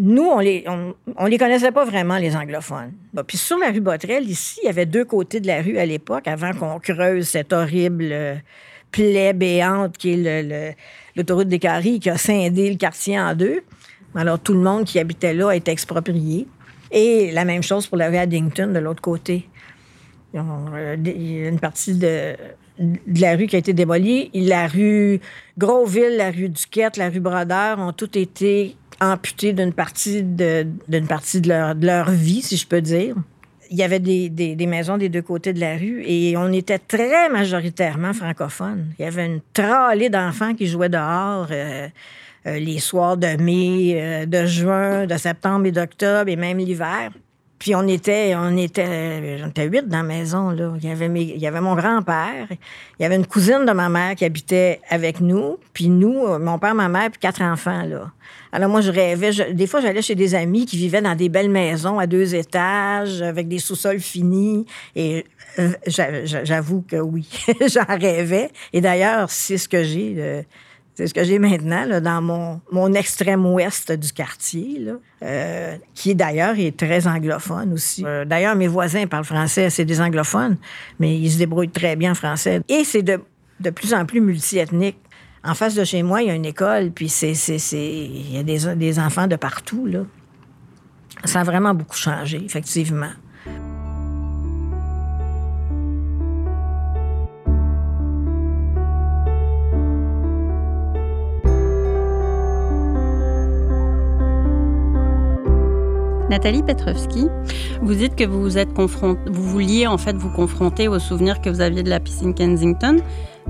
Nous, 0.00 0.24
on 0.24 0.40
les, 0.40 0.64
on, 0.66 1.26
les 1.26 1.38
connaissait 1.38 1.72
pas 1.72 1.84
vraiment, 1.84 2.18
les 2.18 2.36
anglophones. 2.36 2.92
puis 3.26 3.38
sur 3.38 3.58
la 3.58 3.70
rue 3.70 3.80
Botrel, 3.80 4.28
ici, 4.28 4.60
il 4.62 4.66
y 4.66 4.68
avait 4.68 4.86
deux 4.86 5.04
côtés 5.04 5.40
de 5.40 5.46
la 5.46 5.62
rue 5.62 5.78
à 5.78 5.86
l'époque, 5.86 6.26
avant 6.26 6.52
qu'on 6.52 6.78
creuse 6.78 7.28
cette 7.28 7.52
horrible 7.52 8.08
euh, 8.10 8.34
plaie 8.90 9.32
béante 9.32 9.96
qui 9.98 10.12
est 10.12 10.76
l'autoroute 11.14 11.48
des 11.48 11.58
Caries, 11.58 12.00
qui 12.00 12.10
a 12.10 12.16
scindé 12.16 12.70
le 12.70 12.76
quartier 12.76 13.20
en 13.20 13.34
deux. 13.34 13.60
Alors, 14.14 14.38
tout 14.38 14.54
le 14.54 14.60
monde 14.60 14.84
qui 14.84 14.98
habitait 14.98 15.34
là 15.34 15.50
a 15.50 15.54
été 15.54 15.70
exproprié. 15.70 16.46
Et 16.90 17.30
la 17.32 17.44
même 17.44 17.62
chose 17.62 17.86
pour 17.86 17.98
la 17.98 18.08
rue 18.08 18.16
Addington, 18.16 18.72
de 18.72 18.78
l'autre 18.78 19.02
côté. 19.02 19.48
Il 20.32 20.40
y 20.40 21.44
a 21.44 21.48
une 21.48 21.60
partie 21.60 21.94
de 21.94 22.34
de 22.78 23.20
la 23.20 23.36
rue 23.36 23.46
qui 23.46 23.56
a 23.56 23.58
été 23.58 23.72
démolie. 23.72 24.30
La 24.34 24.66
rue 24.66 25.20
Grosville, 25.56 26.16
la 26.16 26.30
rue 26.30 26.48
Duquette, 26.48 26.96
la 26.96 27.08
rue 27.08 27.20
Brodeur 27.20 27.78
ont 27.78 27.92
toutes 27.92 28.16
été 28.16 28.76
amputées 29.00 29.52
d'une 29.52 29.72
partie 29.72 30.22
de, 30.22 30.66
d'une 30.88 31.06
partie 31.06 31.40
de 31.40 31.86
leur, 31.86 32.10
vie, 32.10 32.42
si 32.42 32.56
je 32.56 32.66
peux 32.66 32.80
dire. 32.80 33.14
Il 33.70 33.76
y 33.76 33.82
avait 33.82 34.00
des, 34.00 34.30
des, 34.30 34.66
maisons 34.66 34.96
des 34.96 35.10
deux 35.10 35.22
côtés 35.22 35.52
de 35.52 35.60
la 35.60 35.76
rue 35.76 36.02
et 36.06 36.36
on 36.38 36.50
était 36.52 36.78
très 36.78 37.28
majoritairement 37.28 38.14
francophones. 38.14 38.86
Il 38.98 39.02
y 39.02 39.04
avait 39.04 39.26
une 39.26 39.40
tralée 39.52 40.08
d'enfants 40.08 40.54
qui 40.54 40.66
jouaient 40.66 40.88
dehors 40.88 41.48
euh, 41.50 41.88
euh, 42.46 42.58
les 42.58 42.78
soirs 42.78 43.18
de 43.18 43.36
mai, 43.36 44.00
euh, 44.00 44.26
de 44.26 44.46
juin, 44.46 45.06
de 45.06 45.16
septembre 45.18 45.66
et 45.66 45.72
d'octobre 45.72 46.30
et 46.30 46.36
même 46.36 46.58
l'hiver. 46.58 47.10
Puis 47.58 47.74
on 47.74 47.86
était, 47.88 48.34
on 48.36 48.56
était, 48.56 49.40
on 49.44 49.48
était 49.48 49.64
huit 49.64 49.88
dans 49.88 49.98
la 49.98 50.02
maison. 50.02 50.50
Là. 50.50 50.72
Il, 50.80 50.88
y 50.88 50.92
avait 50.92 51.08
il 51.08 51.38
y 51.38 51.46
avait 51.46 51.60
mon 51.60 51.74
grand-père, 51.74 52.46
il 52.50 53.02
y 53.02 53.04
avait 53.04 53.16
une 53.16 53.26
cousine 53.26 53.64
de 53.66 53.72
ma 53.72 53.88
mère 53.88 54.14
qui 54.14 54.24
habitait 54.24 54.80
avec 54.88 55.20
nous, 55.20 55.58
puis 55.72 55.88
nous, 55.88 56.38
mon 56.38 56.58
père, 56.58 56.74
ma 56.74 56.88
mère, 56.88 57.10
puis 57.10 57.18
quatre 57.18 57.42
enfants. 57.42 57.82
Là. 57.82 58.12
Alors 58.52 58.70
moi, 58.70 58.80
je 58.80 58.90
rêvais. 58.90 59.52
des 59.52 59.66
fois, 59.66 59.80
j'allais 59.80 60.02
chez 60.02 60.14
des 60.14 60.34
amis 60.34 60.66
qui 60.66 60.76
vivaient 60.76 61.02
dans 61.02 61.14
des 61.14 61.28
belles 61.28 61.50
maisons 61.50 61.98
à 61.98 62.06
deux 62.06 62.34
étages, 62.34 63.22
avec 63.22 63.48
des 63.48 63.58
sous-sols 63.58 64.00
finis. 64.00 64.64
Et 64.94 65.24
euh, 65.58 65.72
j'avoue 65.86 66.82
que 66.82 66.96
oui, 66.96 67.28
j'en 67.66 67.84
rêvais. 67.84 68.50
Et 68.72 68.80
d'ailleurs, 68.80 69.30
c'est 69.30 69.58
ce 69.58 69.68
que 69.68 69.82
j'ai. 69.82 70.44
C'est 70.98 71.06
ce 71.06 71.14
que 71.14 71.22
j'ai 71.22 71.38
maintenant 71.38 71.84
là, 71.84 72.00
dans 72.00 72.20
mon, 72.20 72.60
mon 72.72 72.92
extrême 72.92 73.46
ouest 73.46 73.92
du 73.92 74.12
quartier, 74.12 74.80
là, 74.80 74.94
euh, 75.22 75.76
qui 75.94 76.16
d'ailleurs 76.16 76.58
est 76.58 76.76
très 76.76 77.06
anglophone 77.06 77.72
aussi. 77.72 78.04
Euh, 78.04 78.24
d'ailleurs, 78.24 78.56
mes 78.56 78.66
voisins 78.66 79.06
parlent 79.06 79.22
français, 79.22 79.70
c'est 79.70 79.84
des 79.84 80.00
anglophones, 80.00 80.56
mais 80.98 81.16
ils 81.16 81.30
se 81.30 81.38
débrouillent 81.38 81.70
très 81.70 81.94
bien 81.94 82.10
en 82.10 82.14
français. 82.16 82.62
Et 82.68 82.82
c'est 82.82 83.02
de, 83.02 83.20
de 83.60 83.70
plus 83.70 83.94
en 83.94 84.06
plus 84.06 84.20
multiethnique. 84.20 84.98
En 85.44 85.54
face 85.54 85.76
de 85.76 85.84
chez 85.84 86.02
moi, 86.02 86.20
il 86.22 86.26
y 86.26 86.30
a 86.32 86.34
une 86.34 86.46
école, 86.46 86.90
puis 86.90 87.08
c'est, 87.08 87.34
c'est, 87.34 87.58
il 87.70 88.34
y 88.34 88.38
a 88.38 88.42
des, 88.42 88.74
des 88.74 88.98
enfants 88.98 89.28
de 89.28 89.36
partout. 89.36 89.86
Là. 89.86 90.00
Ça 91.26 91.42
a 91.42 91.44
vraiment 91.44 91.74
beaucoup 91.74 91.96
changé, 91.96 92.42
effectivement. 92.44 93.12
Nathalie 106.30 106.62
Petrovski, 106.62 107.26
vous 107.80 107.94
dites 107.94 108.14
que 108.14 108.24
vous 108.24 108.42
vous 108.42 108.58
êtes 108.58 108.68
vous 108.76 109.42
vouliez 109.42 109.86
en 109.86 109.96
fait 109.96 110.14
vous 110.16 110.30
confronter 110.30 110.86
aux 110.86 110.98
souvenirs 110.98 111.40
que 111.40 111.48
vous 111.48 111.60
aviez 111.60 111.82
de 111.82 111.90
la 111.90 112.00
piscine 112.00 112.34
Kensington, 112.34 112.98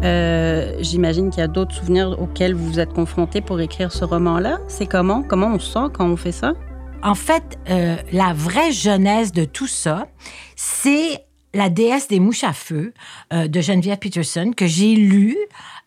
Euh, 0.05 0.77
j'imagine 0.79 1.31
qu'il 1.31 1.41
y 1.41 1.43
a 1.43 1.49
d'autres 1.49 1.75
souvenirs 1.75 2.17
auxquels 2.21 2.55
vous 2.55 2.67
vous 2.67 2.79
êtes 2.79 2.93
confrontés 2.93 3.41
pour 3.41 3.61
écrire 3.61 3.91
ce 3.91 4.05
roman-là. 4.05 4.59
C'est 4.69 4.87
comment? 4.87 5.25
Comment 5.25 5.49
on 5.49 5.59
se 5.59 5.73
sent 5.73 5.89
quand 5.93 6.07
on 6.07 6.17
fait 6.17 6.31
ça? 6.31 6.53
En 7.03 7.17
fait, 7.17 7.59
euh, 7.69 7.97
la 8.13 8.33
vraie 8.33 8.71
jeunesse 8.71 9.33
de 9.33 9.45
tout 9.45 9.67
ça, 9.67 10.07
c'est 10.55 11.25
la 11.55 11.71
déesse 11.71 12.09
des 12.09 12.21
mouches 12.21 12.45
à 12.45 12.53
feu 12.53 12.93
euh, 13.33 13.49
de 13.49 13.61
Geneviève 13.61 13.99
Peterson 13.99 14.53
que 14.57 14.67
j'ai 14.67 14.95
lu 14.95 15.37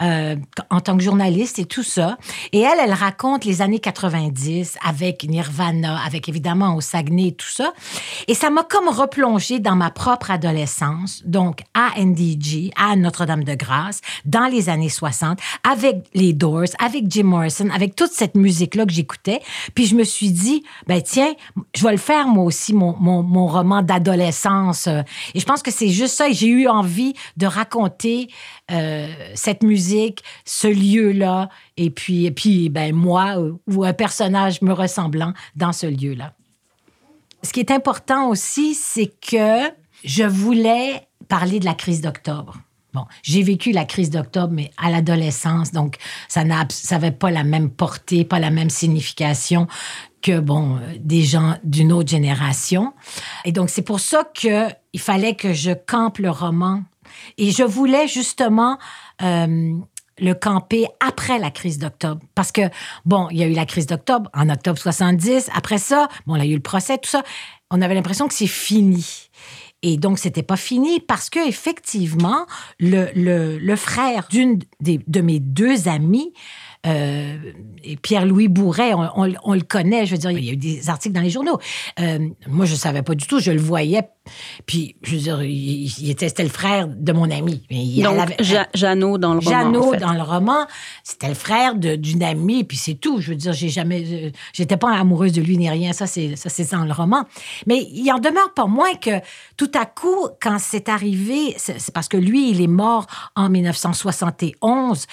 euh, 0.02 0.36
en 0.72 0.80
tant 0.80 0.98
que 0.98 1.04
journaliste 1.04 1.60
et 1.60 1.66
tout 1.66 1.84
ça. 1.84 2.18
Et 2.52 2.62
elle, 2.62 2.80
elle 2.84 2.94
raconte 2.94 3.46
les 3.46 3.62
années 3.62 3.80
90 3.80 4.78
avec 4.84 5.24
Nirvana, 5.24 6.00
avec 6.04 6.28
évidemment 6.28 6.76
au 6.76 6.82
Saguenay 6.82 7.28
et 7.28 7.32
tout 7.34 7.50
ça. 7.50 7.74
Et 8.28 8.34
ça 8.34 8.50
m'a 8.50 8.64
comme 8.64 8.90
replongé 8.90 9.60
dans 9.60 9.76
ma 9.76 9.92
propre 9.92 10.32
adolescence, 10.32 11.22
donc 11.26 11.62
à 11.76 12.00
NDG, 12.02 12.72
à 12.76 12.96
Notre-Dame-de-Grâce, 12.96 14.02
dans 14.26 14.48
les 14.48 14.70
années 14.70 14.90
60, 14.90 15.40
avec 15.70 15.98
les 16.16 16.34
Doors, 16.34 16.74
avec 16.80 17.06
Jim 17.08 17.26
Morrison, 17.26 17.70
avec 17.70 17.96
toute 17.96 18.12
cette 18.12 18.36
musique-là 18.36 18.86
que 18.86 18.94
j'écoutais. 18.94 19.42
Puis 19.76 19.86
je 19.86 19.96
me 19.96 20.04
suis 20.04 20.32
dit, 20.32 20.64
ben 20.88 21.02
tiens, 21.02 21.34
je 21.76 21.84
vais 21.84 21.92
le 21.92 21.98
faire 21.98 22.28
moi 22.28 22.46
aussi, 22.46 22.74
mon, 22.74 22.96
mon, 23.00 23.22
mon 23.22 23.46
roman 23.46 23.84
d'adolescence. 23.84 24.88
Et 25.36 25.40
je 25.40 25.46
pense 25.52 25.64
que 25.64 25.72
c'est 25.72 25.90
juste 25.90 26.16
ça. 26.16 26.32
J'ai 26.32 26.48
eu 26.48 26.70
envie 26.70 27.14
de 27.36 27.46
raconter 27.46 28.30
euh, 28.72 29.08
cette 29.36 29.64
musique, 29.64 30.24
ce 30.46 30.68
lieu-là, 30.70 31.50
et 31.76 31.90
puis, 31.90 32.26
et 32.26 32.32
puis 32.32 32.70
ben, 32.70 32.96
moi 32.96 33.38
euh, 33.38 33.52
ou 33.68 33.84
un 33.84 33.92
personnage 33.92 34.62
me 34.62 34.72
ressemblant 34.72 35.34
dans 35.58 35.74
ce 35.74 35.88
lieu-là. 35.88 36.34
Ce 37.44 37.52
qui 37.52 37.60
est 37.60 37.70
important 37.70 38.30
aussi, 38.30 38.76
c'est 38.76 39.12
que 39.20 39.70
je 40.06 40.24
voulais 40.24 41.06
parler 41.28 41.60
de 41.60 41.66
la 41.66 41.74
crise 41.74 42.00
d'octobre. 42.00 42.58
Bon, 42.94 43.06
j'ai 43.24 43.42
vécu 43.42 43.72
la 43.72 43.86
crise 43.86 44.10
d'octobre, 44.10 44.54
mais 44.54 44.72
à 44.78 44.90
l'adolescence, 44.90 45.72
donc 45.72 45.96
ça 46.28 46.44
n'avait 46.44 47.12
pas 47.12 47.32
la 47.32 47.44
même 47.44 47.70
portée, 47.70 48.26
pas 48.26 48.40
la 48.40 48.52
même 48.52 48.70
signification 48.70 49.68
que 50.22 50.40
bon 50.40 50.76
euh, 50.76 50.80
des 51.00 51.24
gens 51.24 51.56
d'une 51.64 51.92
autre 51.92 52.10
génération. 52.10 52.94
Et 53.46 53.52
donc 53.52 53.70
c'est 53.70 53.82
pour 53.82 54.00
ça 54.00 54.24
que 54.40 54.68
il 54.94 55.00
fallait 55.00 55.36
que 55.36 55.54
je 55.54 55.72
campe 55.72 56.20
le 56.20 56.30
roman 56.30 56.84
et 57.38 57.52
je 57.52 57.64
voulais 57.64 58.08
justement 58.08 58.78
euh, 59.22 59.74
le 60.22 60.34
camper 60.34 60.88
après 61.06 61.40
la 61.40 61.52
crise 61.52 61.80
d'octobre. 61.80 62.22
Parce 62.36 62.52
que, 62.52 62.62
bon, 63.06 63.28
il 63.32 63.38
y 63.38 63.44
a 63.44 63.48
eu 63.48 63.54
la 63.54 63.66
crise 63.66 63.88
d'octobre 63.88 64.30
en 64.34 64.50
octobre 64.50 64.78
70. 64.78 65.50
Après 65.56 65.80
ça, 65.80 66.08
bon, 66.28 66.36
il 66.36 66.46
y 66.46 66.48
a 66.48 66.52
eu 66.52 66.56
le 66.56 66.62
procès, 66.62 66.98
tout 66.98 67.10
ça. 67.10 67.24
On 67.72 67.82
avait 67.82 67.96
l'impression 67.96 68.28
que 68.28 68.34
c'est 68.34 68.48
fini. 68.48 69.30
Et 69.84 69.98
donc, 69.98 70.20
c'était 70.20 70.44
pas 70.44 70.58
fini 70.58 71.00
parce 71.00 71.30
que 71.30 71.48
effectivement, 71.48 72.46
le, 72.80 73.10
le, 73.16 73.76
frère 73.76 74.28
d'une 74.30 74.60
de 74.80 75.22
mes 75.22 75.40
deux 75.40 75.88
amies 75.88 76.34
euh, 76.88 77.38
et 77.84 77.96
Pierre-Louis 77.96 78.48
Bourret, 78.48 78.94
on, 78.94 79.54
le 79.54 79.62
connaît, 79.62 80.06
je 80.06 80.12
veux 80.12 80.18
dire, 80.18 80.32
il 80.32 80.44
y 80.44 80.50
a 80.50 80.54
eu 80.54 80.58
des 80.58 80.90
articles 80.90 81.14
dans 81.14 81.22
les 81.22 81.30
journaux. 81.30 81.60
Euh, 82.00 82.20
moi, 82.48 82.66
je 82.66 82.74
ne 82.74 82.78
savais 82.78 83.02
pas 83.02 83.16
du 83.16 83.26
tout, 83.26 83.40
je 83.40 83.52
le 83.52 83.60
voyais. 83.60 84.08
Puis, 84.68 84.96
je 85.02 85.16
veux 85.16 85.22
dire, 85.22 85.44
il, 85.44 86.10
était, 86.10 86.30
c'était 86.30 86.44
le 86.44 86.50
frère 86.50 86.88
de 86.88 87.12
mon 87.12 87.30
ami. 87.32 87.64
Il 87.70 88.04
Donc, 88.04 88.20
avait, 88.20 88.38
Jeannot 88.74 89.18
dans 89.18 89.34
le 89.34 89.40
roman. 89.40 89.52
Jeannot 89.52 89.96
dans 89.96 90.14
le 90.14 90.22
roman, 90.22 90.68
c'était 91.04 91.28
le 91.28 91.34
frère 91.34 91.76
d'une 91.76 92.24
amie, 92.24 92.64
puis 92.64 92.78
c'est 92.78 92.96
tout. 92.96 93.20
Je 93.20 93.32
veux 93.32 93.36
dire, 93.36 93.54
j'ai 93.54 93.70
jamais, 93.70 94.04
euh, 94.12 94.30
j'étais 94.54 94.78
pas 94.78 94.96
amoureuse 94.96 95.34
de 95.34 95.42
lui 95.42 95.58
ni 95.58 95.70
rien. 95.70 95.94
Ça, 95.94 96.06
c'est, 96.06 96.36
ça, 96.36 96.50
c'est 96.50 96.72
dans 96.72 96.86
le 96.86 96.94
roman. 96.94 97.26
Mais 97.66 97.88
il 97.92 98.12
en 98.12 98.20
demeure 98.20 98.54
pas 98.54 98.68
moins 98.68 98.94
que 98.94 99.20
tout 99.58 99.72
à 99.74 99.86
coup, 99.86 100.30
quand 100.40 100.58
c'est 100.60 100.88
arrivé, 100.88 101.56
c'est, 101.58 101.92
parce 101.92 102.08
que 102.08 102.18
lui, 102.18 102.52
il 102.52 102.62
est 102.62 102.68
mort 102.68 103.08
en 103.36 103.50
1971. 103.50 105.08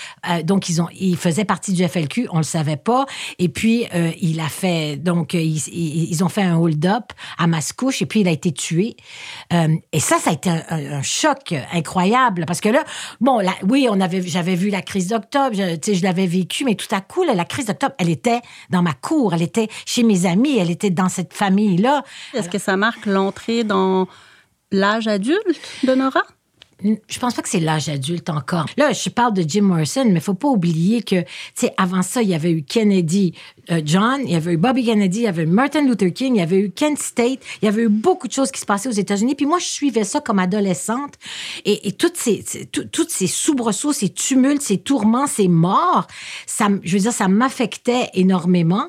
donc, 0.45 0.69
ils 0.69 0.83
ont, 0.83 0.89
il 0.99 1.17
faisait 1.17 1.45
partie 1.45 1.58
du 1.67 1.87
FLQ, 1.87 2.29
on 2.31 2.39
le 2.39 2.43
savait 2.43 2.77
pas. 2.77 3.07
Et 3.39 3.49
puis, 3.49 3.87
euh, 3.95 4.11
il 4.21 4.41
a 4.41 4.49
fait, 4.49 4.97
donc, 4.97 5.35
euh, 5.35 5.41
ils, 5.41 6.25
ont 6.25 6.29
fait 6.29 6.43
un 6.43 6.57
hold-up 6.57 7.13
à 7.39 7.47
Mascouche 7.47 8.03
et 8.03 8.07
puis 8.07 8.21
il 8.21 8.29
a 8.29 8.31
été 8.31 8.53
tué. 8.53 8.97
Euh, 9.53 9.69
et 9.93 10.01
ça, 10.01 10.19
ça 10.19 10.31
a 10.31 10.33
été 10.33 10.51
un, 10.51 11.03
choc 11.03 11.55
incroyable 11.73 12.45
parce 12.47 12.61
que 12.61 12.69
là, 12.69 12.85
bon, 13.21 13.41
oui, 13.69 13.87
on 13.91 14.01
avait, 14.01 14.23
j'avais 14.23 14.55
vu 14.55 14.71
la 14.71 14.83
crise 14.83 15.09
d'octobre, 15.09 15.55
je, 15.55 15.93
je 15.93 16.03
l'avais 16.03 16.27
vécu, 16.27 16.65
mais 16.65 16.75
tout 16.75 16.93
à 16.95 17.01
coup, 17.01 17.25
la 17.25 17.45
crise 17.45 17.67
d'octobre, 17.67 17.95
elle 17.99 18.11
était 18.11 18.41
dans 18.71 18.83
ma 18.83 18.93
cour, 18.93 19.35
elle 19.35 19.43
était 19.43 19.69
chez 19.87 20.03
mes 20.03 20.27
amis, 20.27 20.59
elle 20.59 20.71
était 20.71 20.91
dans 20.91 21.09
cette 21.09 21.33
famille-là. 21.33 22.03
Est-ce 22.35 22.49
que 22.49 22.59
ça 22.59 22.77
marque 22.77 23.07
l'entrée 23.07 23.65
dans 23.65 24.09
l'âge 24.71 25.07
adulte 25.07 25.61
de 25.85 25.95
Nora? 25.95 26.23
Je 26.83 27.19
pense 27.19 27.35
pas 27.35 27.43
que 27.43 27.49
c'est 27.49 27.61
l'âge 27.61 27.89
adulte 27.89 28.31
encore. 28.31 28.67
Là, 28.77 28.93
je 28.93 29.09
parle 29.09 29.35
de 29.35 29.43
Jim 29.47 29.63
Morrison, 29.63 30.05
mais 30.07 30.21
faut 30.21 30.35
pas 30.35 30.49
oublier 30.49 31.03
que, 31.03 31.23
tu 31.23 31.27
sais, 31.55 31.75
avant 31.77 32.03
ça, 32.03 32.23
il 32.23 32.29
y 32.29 32.35
avait 32.35 32.53
eu 32.53 32.63
Kennedy 32.63 33.35
euh, 33.71 33.83
John, 33.85 34.21
il 34.25 34.31
y 34.31 34.37
avait 34.37 34.53
eu 34.53 34.57
Bobby 34.57 34.85
Kennedy, 34.85 35.21
il 35.21 35.25
y 35.25 35.27
avait 35.27 35.43
eu 35.43 35.47
Martin 35.47 35.83
Luther 35.83 36.13
King, 36.13 36.37
il 36.37 36.39
y 36.39 36.43
avait 36.43 36.61
eu 36.61 36.71
Kent 36.71 36.99
State, 36.99 37.41
il 37.61 37.67
y 37.67 37.69
avait 37.69 37.83
eu 37.83 37.89
beaucoup 37.89 38.29
de 38.29 38.33
choses 38.33 38.51
qui 38.51 38.61
se 38.61 38.67
passaient 38.67 38.89
aux 38.89 38.93
États-Unis. 38.93 39.35
Puis 39.35 39.47
moi, 39.47 39.59
je 39.59 39.67
suivais 39.67 40.05
ça 40.05 40.21
comme 40.21 40.39
adolescente. 40.39 41.15
Et, 41.65 41.89
et 41.89 41.93
toutes 41.93 42.17
ces, 42.17 42.45
toutes 42.71 43.11
ces 43.11 43.27
soubresauts, 43.27 43.93
ces 43.93 44.11
tumultes, 44.11 44.63
ces 44.63 44.79
tourments, 44.79 45.27
ces 45.27 45.49
morts, 45.49 46.07
ça, 46.47 46.69
je 46.83 46.93
veux 46.93 47.03
dire, 47.03 47.13
ça 47.13 47.29
m'affectait 47.29 48.11
énormément. 48.15 48.89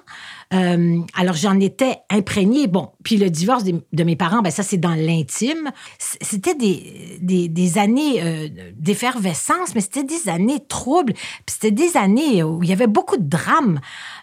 Euh, 0.54 1.02
alors, 1.16 1.36
j'en 1.36 1.60
étais 1.60 1.98
imprégnée. 2.10 2.68
Bon, 2.68 2.92
puis 3.04 3.18
le 3.18 3.30
divorce 3.30 3.64
de, 3.64 4.04
mes 4.04 4.16
parents, 4.16 4.42
ben 4.42 4.52
ça, 4.52 4.64
c'est 4.64 4.78
dans 4.78 4.96
l'intime. 4.96 5.72
C'était 6.00 6.56
des, 6.56 7.20
des, 7.22 7.48
des 7.48 7.78
années 7.78 8.22
euh, 8.22 8.48
d'effervescence, 8.76 9.76
mais 9.76 9.82
c'était 9.82 10.04
des 10.04 10.30
années 10.30 10.60
troubles. 10.68 11.14
Puis 11.14 11.56
c'était 11.60 11.72
des 11.72 11.98
années 11.98 12.44
où 12.44 12.64
il 12.64 12.70
y 12.70 12.74
avait 12.74 12.88
beaucoup 12.88 13.18
de 13.18 13.30
drames. 13.30 13.80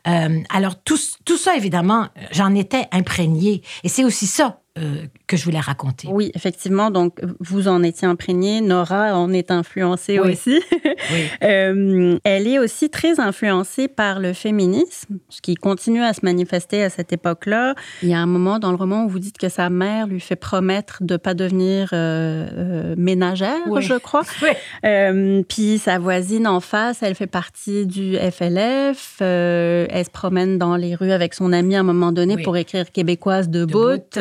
Euh, 0.08 0.40
alors, 0.50 0.82
tout, 0.82 0.98
tout 1.24 1.36
ça, 1.36 1.56
évidemment, 1.56 2.08
j'en 2.32 2.54
étais 2.54 2.86
imprégnée. 2.92 3.62
Et 3.84 3.88
c'est 3.88 4.04
aussi 4.04 4.26
ça 4.26 4.60
euh, 4.78 5.06
que 5.26 5.36
je 5.36 5.44
voulais 5.44 5.60
raconter. 5.60 6.06
Oui, 6.10 6.30
effectivement. 6.34 6.90
Donc, 6.90 7.18
vous 7.40 7.66
en 7.66 7.82
étiez 7.82 8.06
imprégnée. 8.06 8.60
Nora 8.60 9.16
en 9.16 9.32
est 9.32 9.50
influencée 9.50 10.18
aussi. 10.18 10.60
oui. 11.12 11.24
euh, 11.42 12.18
elle 12.24 12.46
est 12.46 12.58
aussi 12.58 12.90
très 12.90 13.18
influencée 13.18 13.88
par 13.88 14.20
le 14.20 14.34
féminisme, 14.34 15.16
ce 15.30 15.40
qui 15.40 15.54
continue 15.54 16.02
à 16.02 16.12
se 16.12 16.20
manifester 16.22 16.82
à 16.84 16.90
cette 16.90 17.12
époque-là. 17.12 17.74
Il 18.02 18.10
y 18.10 18.14
a 18.14 18.18
un 18.18 18.26
moment 18.26 18.58
dans 18.58 18.70
le 18.70 18.76
roman 18.76 19.04
où 19.04 19.08
vous 19.08 19.18
dites 19.18 19.38
que 19.38 19.48
sa 19.48 19.70
mère 19.70 20.06
lui 20.06 20.20
fait 20.20 20.36
promettre 20.36 21.02
de 21.02 21.14
ne 21.14 21.18
pas 21.18 21.32
devenir 21.32 21.90
euh, 21.94 22.94
ménagère, 22.98 23.56
je 23.80 23.94
crois. 23.94 24.22
Oui. 24.42 25.44
puis 25.48 25.78
sa 25.78 25.98
voisine 25.98 26.46
en 26.46 26.60
face, 26.60 27.02
elle 27.02 27.14
fait 27.14 27.26
partie 27.26 27.86
du 27.86 28.16
FLF. 28.16 29.16
elle 29.20 30.04
se 30.04 30.10
promène 30.10 30.58
dans 30.58 30.76
les 30.76 30.94
rues 30.94 31.12
avec 31.12 31.32
son 31.32 31.52
amie 31.52 31.76
à 31.76 31.80
un 31.80 31.84
moment 31.84 32.12
donné 32.12 32.36
pour 32.42 32.56
écrire 32.56 32.90
québécoise 32.92 33.48
de, 33.48 33.64
de 33.64 33.72
bout. 33.72 34.18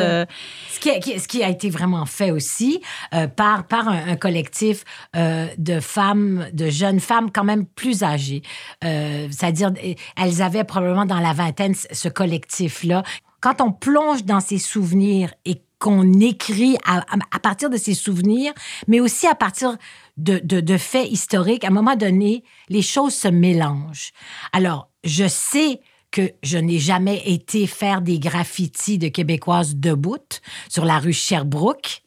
Ce 0.76 1.28
qui, 1.28 1.44
a, 1.44 1.50
été 1.50 1.70
vraiment 1.72 2.06
fait 2.06 2.30
aussi 2.30 2.80
euh, 3.14 3.28
par, 3.28 3.64
un, 3.72 4.16
collectif 4.18 4.84
euh, 5.16 5.48
de 5.58 5.80
femmes, 5.80 6.48
de 6.54 6.70
jeunes 6.70 7.00
femmes 7.00 7.32
quand 7.32 7.44
même 7.44 7.66
plus 7.66 8.04
âgées. 8.04 8.44
Euh, 8.84 9.28
c'est-à-dire, 9.32 9.72
elles 10.16 10.42
avaient 10.44 10.64
probablement 10.64 11.06
dans 11.06 11.20
la 11.20 11.34
vingtaine 11.34 11.74
ce 11.74 12.10
collectif-là. 12.10 13.02
Quand 13.42 13.62
on 13.62 13.72
plonge 13.72 14.26
dans 14.26 14.40
ces 14.40 14.60
souvenirs 14.60 15.34
et 15.46 15.62
qu'on 15.80 16.20
écrit 16.20 16.78
à, 16.86 17.04
partir 17.40 17.70
de 17.70 17.78
ces 17.78 17.94
souvenirs, 17.94 18.54
mais 18.88 19.00
aussi 19.00 19.28
à 19.28 19.36
partir 19.36 19.78
de, 20.18 20.40
de, 20.40 20.78
faits 20.78 21.10
historiques, 21.12 21.64
à 21.64 21.68
un 21.68 21.72
moment 21.72 21.96
donné, 21.96 22.44
les 22.70 22.82
choses 22.82 23.14
se 23.14 23.28
mélangent. 23.28 24.12
Alors, 24.54 24.90
je 25.04 25.28
sais 25.28 25.82
que 26.16 26.32
je 26.44 26.58
n'ai 26.58 26.80
jamais 26.80 27.22
été 27.26 27.68
faire 27.68 28.02
des 28.02 28.20
graffitis 28.20 28.98
de 28.98 29.10
Québécoises 29.10 29.76
debout 29.76 30.40
sur 30.70 30.86
la 30.86 30.98
rue 30.98 31.12
Sherbrooke. 31.12 32.04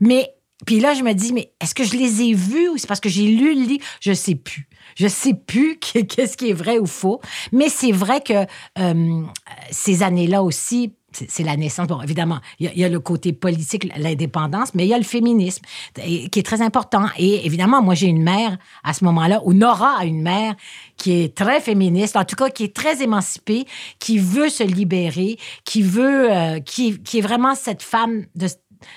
Mais 0.00 0.30
puis 0.64 0.80
là, 0.80 0.94
je 0.94 1.02
me 1.02 1.12
dis, 1.12 1.34
mais 1.34 1.52
est-ce 1.60 1.74
que 1.74 1.84
je 1.84 1.94
les 1.94 2.22
ai 2.22 2.32
vus 2.32 2.70
ou 2.70 2.78
c'est 2.78 2.86
parce 2.86 3.00
que 3.00 3.10
j'ai 3.10 3.26
lu 3.26 3.54
le 3.54 3.66
livre? 3.66 3.84
Je 4.00 4.14
sais 4.14 4.34
plus. 4.34 4.66
Je 4.96 5.08
sais 5.08 5.34
plus 5.34 5.78
qu'est-ce 5.78 6.38
qui 6.38 6.48
est 6.48 6.54
vrai 6.54 6.78
ou 6.78 6.86
faux. 6.86 7.20
Mais 7.52 7.68
c'est 7.68 7.92
vrai 7.92 8.22
que 8.22 8.46
euh, 8.78 9.22
ces 9.70 10.02
années-là 10.02 10.42
aussi, 10.42 10.94
c'est 11.28 11.42
la 11.42 11.56
naissance. 11.56 11.86
Bon, 11.86 12.00
évidemment, 12.02 12.40
il 12.58 12.70
y, 12.76 12.84
a 12.84 12.88
le 12.88 13.00
côté 13.00 13.32
politique, 13.32 13.90
l'indépendance, 13.96 14.74
mais 14.74 14.84
il 14.84 14.88
y 14.88 14.94
a 14.94 14.98
le 14.98 15.04
féminisme 15.04 15.62
qui 15.94 16.38
est 16.38 16.46
très 16.46 16.62
important. 16.62 17.06
Et 17.18 17.46
évidemment, 17.46 17.82
moi, 17.82 17.94
j'ai 17.94 18.06
une 18.06 18.22
mère 18.22 18.58
à 18.82 18.92
ce 18.92 19.04
moment-là, 19.04 19.40
ou 19.44 19.52
Nora 19.52 19.98
a 19.98 20.04
une 20.04 20.22
mère 20.22 20.54
qui 20.96 21.12
est 21.12 21.34
très 21.34 21.60
féministe, 21.60 22.16
en 22.16 22.24
tout 22.24 22.36
cas 22.36 22.50
qui 22.50 22.64
est 22.64 22.74
très 22.74 23.02
émancipée, 23.02 23.66
qui 23.98 24.18
veut 24.18 24.48
se 24.48 24.62
libérer, 24.62 25.38
qui 25.64 25.82
veut, 25.82 26.32
euh, 26.32 26.60
qui, 26.60 27.00
qui 27.02 27.18
est 27.18 27.22
vraiment 27.22 27.54
cette 27.54 27.82
femme 27.82 28.26
de 28.34 28.48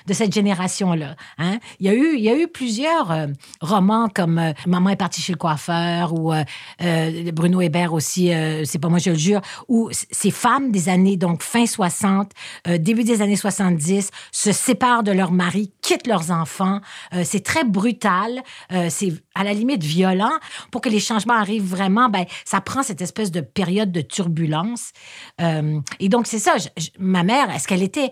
de 0.06 0.12
cette 0.12 0.32
génération-là. 0.32 1.16
Hein? 1.38 1.58
Il, 1.80 1.86
y 1.86 1.88
a 1.88 1.94
eu, 1.94 2.14
il 2.16 2.20
y 2.20 2.28
a 2.28 2.36
eu 2.36 2.48
plusieurs 2.48 3.10
euh, 3.10 3.26
romans 3.60 4.08
comme 4.08 4.38
euh, 4.38 4.52
Maman 4.66 4.90
est 4.90 4.96
partie 4.96 5.20
chez 5.20 5.32
le 5.32 5.38
coiffeur 5.38 6.12
ou 6.14 6.32
euh, 6.32 7.32
Bruno 7.32 7.60
Hébert 7.60 7.92
aussi, 7.92 8.30
c'est 8.64 8.78
pas 8.78 8.88
moi, 8.88 8.98
je 8.98 9.10
le 9.10 9.16
jure, 9.16 9.40
où 9.68 9.90
ces 9.92 10.30
femmes 10.30 10.70
des 10.70 10.88
années, 10.88 11.16
donc 11.16 11.42
fin 11.42 11.66
60, 11.66 12.32
début 12.78 13.04
des 13.04 13.22
années 13.22 13.36
70, 13.36 14.10
se 14.32 14.52
séparent 14.52 15.02
de 15.02 15.12
leur 15.12 15.32
mari, 15.32 15.72
quittent 15.82 16.06
leurs 16.06 16.30
enfants. 16.30 16.80
c'est 17.24 17.42
très 17.44 17.64
brutal, 17.64 18.42
c'est 18.88 19.12
à 19.34 19.44
la 19.44 19.52
limite 19.52 19.82
violent. 19.82 20.32
Pour 20.70 20.80
que 20.80 20.88
les 20.88 21.00
changements 21.00 21.34
arrivent 21.34 21.68
vraiment, 21.68 22.08
ben, 22.08 22.24
ça 22.44 22.60
prend 22.60 22.82
cette 22.82 23.00
espèce 23.00 23.30
de 23.30 23.40
période 23.40 23.92
de 23.92 24.00
turbulence. 24.00 24.92
et 25.38 26.08
donc, 26.08 26.26
c'est 26.26 26.38
ça. 26.38 26.54
ma 26.98 27.22
mère, 27.22 27.50
est-ce 27.50 27.68
qu'elle 27.68 27.82
était 27.82 28.10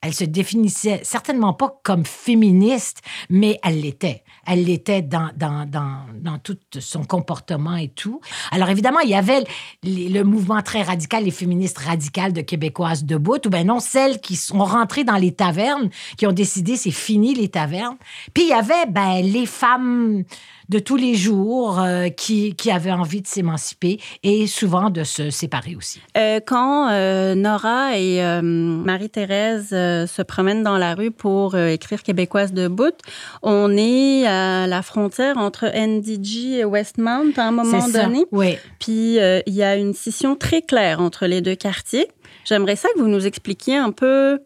elle 0.00 0.14
se 0.14 0.24
définissait 0.24 1.00
certainement 1.02 1.54
pas 1.54 1.80
comme 1.82 2.04
féministe, 2.04 3.02
mais 3.30 3.58
elle 3.62 3.80
l'était. 3.80 4.22
Elle 4.48 4.64
l'était 4.64 5.02
dans, 5.02 5.30
dans, 5.36 5.66
dans, 5.66 6.06
dans, 6.14 6.38
tout 6.38 6.56
son 6.78 7.04
comportement 7.04 7.76
et 7.76 7.88
tout. 7.88 8.20
Alors 8.50 8.68
évidemment, 8.70 9.00
il 9.00 9.10
y 9.10 9.14
avait 9.14 9.44
le 9.84 10.22
mouvement 10.22 10.62
très 10.62 10.82
radical, 10.82 11.24
les 11.24 11.30
féministes 11.30 11.78
radicales 11.78 12.32
de 12.32 12.40
Québécoises 12.40 13.04
debout, 13.04 13.38
ou 13.46 13.50
bien 13.50 13.64
non, 13.64 13.80
celles 13.80 14.20
qui 14.20 14.36
sont 14.36 14.64
rentrées 14.64 15.04
dans 15.04 15.16
les 15.16 15.32
tavernes, 15.32 15.90
qui 16.16 16.26
ont 16.26 16.32
décidé 16.32 16.76
c'est 16.76 16.90
fini 16.90 17.34
les 17.34 17.48
tavernes. 17.48 17.96
Puis 18.34 18.44
il 18.44 18.48
y 18.48 18.52
avait 18.52 18.86
ben, 18.86 19.20
les 19.22 19.46
femmes 19.46 20.24
de 20.68 20.78
tous 20.78 20.96
les 20.96 21.14
jours 21.14 21.80
euh, 21.80 22.08
qui, 22.08 22.54
qui 22.54 22.70
avaient 22.70 22.92
envie 22.92 23.22
de 23.22 23.26
s'émanciper 23.26 24.00
et 24.22 24.46
souvent 24.46 24.90
de 24.90 25.02
se 25.02 25.30
séparer 25.30 25.74
aussi. 25.76 26.00
Euh, 26.16 26.40
quand 26.44 26.90
euh, 26.90 27.34
Nora 27.34 27.96
et 27.98 28.20
Marie-Thérèse 28.42 29.70
se 29.70 30.22
promènent 30.22 30.62
dans 30.62 30.78
la 30.78 30.94
rue 30.94 31.10
pour 31.10 31.56
écrire 31.56 32.02
Québécoise 32.02 32.52
de 32.52 32.68
bout, 32.68 32.94
on 33.42 33.76
est 33.76 34.24
la 34.66 34.82
frontière 34.82 35.38
entre 35.38 35.66
NDG 35.66 36.58
et 36.58 36.64
Westmount 36.64 37.32
à 37.36 37.44
un 37.44 37.50
moment 37.50 37.88
donné. 37.88 38.26
Oui. 38.32 38.56
Puis 38.78 39.16
il 39.16 39.54
y 39.54 39.62
a 39.62 39.76
une 39.76 39.94
scission 39.94 40.36
très 40.36 40.62
claire 40.62 41.00
entre 41.00 41.26
les 41.26 41.40
deux 41.40 41.56
quartiers. 41.56 42.08
J'aimerais 42.44 42.76
ça 42.76 42.88
que 42.94 43.00
vous 43.00 43.08
nous 43.08 43.26
expliquiez 43.26 43.76
un 43.76 43.92
peu 43.92 44.40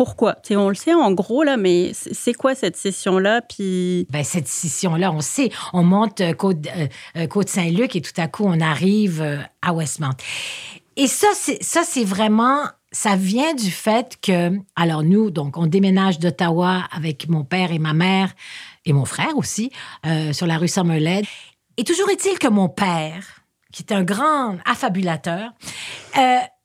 pourquoi? 0.00 0.36
on 0.52 0.70
le 0.70 0.74
sait 0.74 0.94
en 0.94 1.12
gros, 1.12 1.42
là, 1.42 1.58
mais 1.58 1.92
c'est 1.92 2.32
quoi 2.32 2.54
cette 2.54 2.78
session-là? 2.78 3.42
Puis... 3.42 4.06
Ben, 4.08 4.24
cette 4.24 4.48
session-là, 4.48 5.12
on 5.12 5.20
sait, 5.20 5.50
on 5.74 5.82
monte 5.82 6.22
euh, 6.22 6.32
Côte, 6.32 6.66
euh, 6.74 6.86
euh, 7.18 7.26
Côte-Saint-Luc 7.26 7.94
et 7.96 8.00
tout 8.00 8.18
à 8.18 8.26
coup, 8.26 8.44
on 8.46 8.60
arrive 8.60 9.22
à 9.60 9.74
Westmount. 9.74 10.16
Et 10.96 11.06
ça, 11.06 11.26
c'est, 11.34 11.62
ça, 11.62 11.82
c'est 11.84 12.04
vraiment 12.04 12.62
ça 12.92 13.14
vient 13.14 13.54
du 13.54 13.70
fait 13.70 14.18
que, 14.20 14.52
alors 14.74 15.02
nous, 15.02 15.30
donc, 15.30 15.58
on 15.58 15.66
déménage 15.66 16.18
d'Ottawa 16.18 16.84
avec 16.90 17.28
mon 17.28 17.44
père 17.44 17.70
et 17.70 17.78
ma 17.78 17.92
mère 17.92 18.32
et 18.90 18.92
mon 18.92 19.04
frère 19.04 19.36
aussi 19.36 19.70
sur 20.32 20.46
la 20.46 20.58
rue 20.58 20.68
Summerled. 20.68 21.24
Et 21.76 21.84
toujours 21.84 22.10
est-il 22.10 22.38
que 22.38 22.48
mon 22.48 22.68
père, 22.68 23.24
qui 23.72 23.82
est 23.82 23.92
un 23.92 24.02
grand 24.02 24.56
affabulateur, 24.66 25.52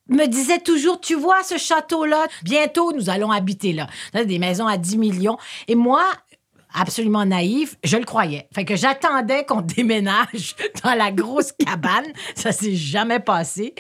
me 0.08 0.26
disait 0.28 0.60
toujours, 0.60 1.00
tu 1.00 1.16
vois 1.16 1.42
ce 1.44 1.58
château-là, 1.58 2.28
bientôt 2.44 2.92
nous 2.94 3.10
allons 3.10 3.32
habiter 3.32 3.74
là. 3.74 3.88
Des 4.14 4.40
maisons 4.40 4.68
à 4.68 4.78
10 4.78 4.98
millions. 4.98 5.38
Et 5.68 5.76
moi, 5.76 6.04
absolument 6.80 7.26
naïf, 7.26 7.78
je 7.84 7.98
le 7.98 8.06
croyais. 8.06 8.48
Fait 8.54 8.66
que 8.66 8.76
j'attendais 8.76 9.46
qu'on 9.46 9.62
déménage 9.78 10.56
dans 10.84 10.94
la 10.94 11.12
grosse 11.12 11.52
cabane. 11.66 12.06
Ça 12.36 12.52
s'est 12.52 12.76
jamais 12.76 13.20
passé. 13.20 13.74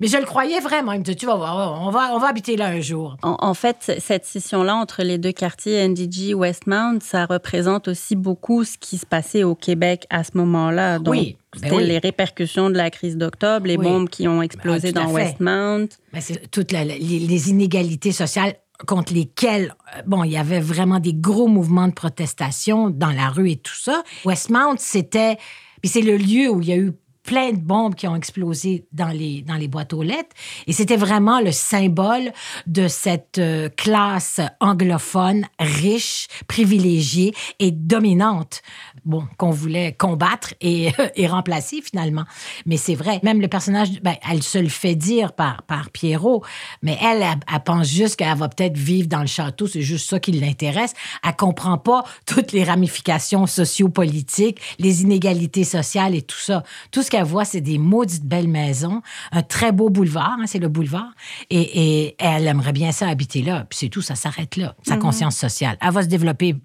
Mais 0.00 0.08
je 0.08 0.16
le 0.16 0.24
croyais 0.24 0.60
vraiment. 0.60 0.92
Il 0.92 1.00
me 1.00 1.04
disait, 1.04 1.16
tu 1.16 1.26
vas 1.26 1.36
voir, 1.36 1.82
on 1.82 1.90
va, 1.90 2.14
on 2.14 2.18
va 2.18 2.28
habiter 2.28 2.56
là 2.56 2.66
un 2.66 2.80
jour. 2.80 3.16
En, 3.22 3.54
fait, 3.54 3.92
cette 3.98 4.24
scission-là 4.24 4.74
entre 4.76 5.02
les 5.02 5.18
deux 5.18 5.32
quartiers, 5.32 5.86
NDG, 5.86 6.34
Westmount, 6.34 6.98
ça 7.00 7.26
représente 7.26 7.88
aussi 7.88 8.16
beaucoup 8.16 8.64
ce 8.64 8.78
qui 8.78 8.98
se 8.98 9.06
passait 9.06 9.44
au 9.44 9.54
Québec 9.54 10.06
à 10.10 10.24
ce 10.24 10.32
moment-là. 10.34 10.98
Donc, 10.98 11.14
oui. 11.14 11.36
Ben 11.52 11.68
C'était 11.68 11.84
les 11.84 11.98
répercussions 11.98 12.70
de 12.70 12.76
la 12.76 12.90
crise 12.90 13.16
d'octobre, 13.16 13.66
les 13.66 13.76
bombes 13.76 14.08
qui 14.08 14.28
ont 14.28 14.40
explosé 14.40 14.92
ben, 14.92 15.04
dans 15.04 15.10
Westmount. 15.10 15.88
Ben, 16.12 16.20
c'est 16.20 16.48
toutes 16.48 16.70
les, 16.70 17.50
inégalités 17.50 18.12
sociales 18.12 18.54
contre 18.86 19.12
lesquels, 19.12 19.74
euh, 19.96 20.02
bon, 20.06 20.24
il 20.24 20.32
y 20.32 20.36
avait 20.36 20.60
vraiment 20.60 21.00
des 21.00 21.14
gros 21.14 21.48
mouvements 21.48 21.88
de 21.88 21.92
protestation 21.92 22.90
dans 22.90 23.10
la 23.10 23.28
rue 23.28 23.50
et 23.50 23.56
tout 23.56 23.74
ça. 23.74 24.02
Westmount, 24.24 24.76
c'était, 24.78 25.36
puis 25.80 25.90
c'est 25.90 26.02
le 26.02 26.16
lieu 26.16 26.48
où 26.50 26.60
il 26.60 26.68
y 26.68 26.72
a 26.72 26.76
eu 26.76 26.92
plein 27.22 27.52
de 27.52 27.58
bombes 27.58 27.94
qui 27.94 28.06
ont 28.06 28.16
explosé 28.16 28.86
dans 28.92 29.08
les, 29.08 29.42
dans 29.42 29.56
les 29.56 29.68
boîtes 29.68 29.92
aux 29.92 30.02
lettres. 30.02 30.34
Et 30.66 30.72
c'était 30.72 30.96
vraiment 30.96 31.40
le 31.40 31.52
symbole 31.52 32.32
de 32.66 32.88
cette 32.88 33.38
euh, 33.38 33.68
classe 33.68 34.40
anglophone 34.60 35.46
riche, 35.58 36.28
privilégiée 36.46 37.34
et 37.58 37.70
dominante 37.70 38.62
bon, 39.04 39.24
qu'on 39.36 39.50
voulait 39.50 39.92
combattre 39.92 40.54
et, 40.60 40.90
et, 41.16 41.26
remplacer 41.26 41.80
finalement. 41.82 42.24
Mais 42.66 42.76
c'est 42.76 42.94
vrai, 42.94 43.20
même 43.22 43.40
le 43.40 43.48
personnage, 43.48 44.00
ben, 44.02 44.14
elle 44.28 44.42
se 44.42 44.58
le 44.58 44.68
fait 44.68 44.94
dire 44.94 45.32
par, 45.32 45.62
par 45.62 45.90
Pierrot, 45.90 46.42
mais 46.82 46.98
elle, 47.02 47.22
elle, 47.22 47.62
pense 47.64 47.88
juste 47.88 48.16
qu'elle 48.16 48.36
va 48.36 48.48
peut-être 48.48 48.76
vivre 48.76 49.08
dans 49.08 49.20
le 49.20 49.26
château, 49.26 49.66
c'est 49.66 49.82
juste 49.82 50.08
ça 50.08 50.20
qui 50.20 50.32
l'intéresse. 50.32 50.94
Elle 51.24 51.36
comprend 51.36 51.78
pas 51.78 52.04
toutes 52.26 52.52
les 52.52 52.64
ramifications 52.64 53.46
sociopolitiques, 53.46 54.60
les 54.78 55.02
inégalités 55.02 55.64
sociales 55.64 56.14
et 56.14 56.22
tout 56.22 56.38
ça. 56.38 56.62
Tout 56.90 57.02
qu'elle 57.10 57.24
voit, 57.24 57.44
c'est 57.44 57.60
des 57.60 57.76
maudites 57.76 58.24
belles 58.24 58.48
maisons, 58.48 59.02
un 59.32 59.42
très 59.42 59.72
beau 59.72 59.90
boulevard, 59.90 60.38
hein, 60.40 60.44
c'est 60.46 60.58
le 60.58 60.68
boulevard, 60.68 61.12
et, 61.50 62.06
et, 62.06 62.16
elle 62.18 62.46
aimerait 62.46 62.72
bien 62.72 62.92
ça 62.92 63.08
habiter 63.08 63.42
là. 63.42 63.66
Puis 63.68 63.80
c'est 63.80 63.88
tout, 63.88 64.00
ça 64.00 64.14
s'arrête 64.14 64.56
là, 64.56 64.74
sa 64.82 64.94
mhm. 64.94 65.02
conscience 65.02 65.36
sociale. 65.36 65.76
Elle 65.82 65.92
va 65.92 66.02
se 66.02 66.08
développer 66.08 66.56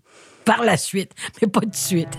par 0.45 0.63
la 0.63 0.77
suite, 0.77 1.11
mais 1.41 1.47
pas 1.47 1.61
de 1.61 1.75
suite. 1.75 2.17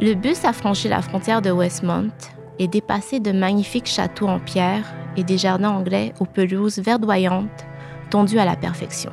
Le 0.00 0.14
bus 0.14 0.44
a 0.44 0.52
franchi 0.52 0.88
la 0.88 1.00
frontière 1.00 1.40
de 1.40 1.50
Westmont 1.50 2.12
et 2.58 2.68
dépassé 2.68 3.20
de 3.20 3.32
magnifiques 3.32 3.86
châteaux 3.86 4.28
en 4.28 4.40
pierre 4.40 4.92
et 5.16 5.24
des 5.24 5.38
jardins 5.38 5.70
anglais 5.70 6.12
aux 6.20 6.26
pelouses 6.26 6.78
verdoyantes, 6.78 7.64
tondues 8.10 8.38
à 8.38 8.44
la 8.44 8.56
perfection. 8.56 9.12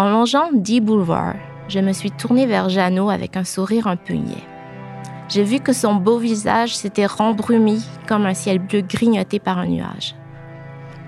En 0.00 0.08
longeant 0.08 0.48
D 0.54 0.80
Boulevard, 0.80 1.34
je 1.68 1.78
me 1.78 1.92
suis 1.92 2.10
tournée 2.10 2.46
vers 2.46 2.70
Jeannot 2.70 3.10
avec 3.10 3.36
un 3.36 3.44
sourire 3.44 3.86
un 3.86 3.96
peu 3.96 4.14
niais. 4.14 4.46
J'ai 5.28 5.44
vu 5.44 5.60
que 5.60 5.74
son 5.74 5.96
beau 5.96 6.16
visage 6.16 6.74
s'était 6.74 7.04
rembrumi 7.04 7.84
comme 8.08 8.24
un 8.24 8.32
ciel 8.32 8.60
bleu 8.60 8.80
grignoté 8.80 9.38
par 9.38 9.58
un 9.58 9.66
nuage. 9.66 10.14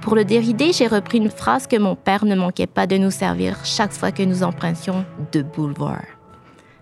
Pour 0.03 0.15
le 0.15 0.27
dérider, 0.27 0.75
j'ai 0.75 0.89
repris 0.89 1.17
une 1.17 1.31
phrase 1.31 1.67
que 1.67 1.79
mon 1.79 1.97
père 1.97 2.27
ne 2.27 2.35
manquait 2.35 2.67
pas 2.67 2.87
de 2.87 2.99
nous 2.99 3.11
servir 3.11 3.65
chaque 3.65 3.95
fois 3.95 4.13
que 4.13 4.25
nous 4.25 4.43
empruntions 4.43 5.07
de 5.33 5.41
boulevard. 5.41 6.05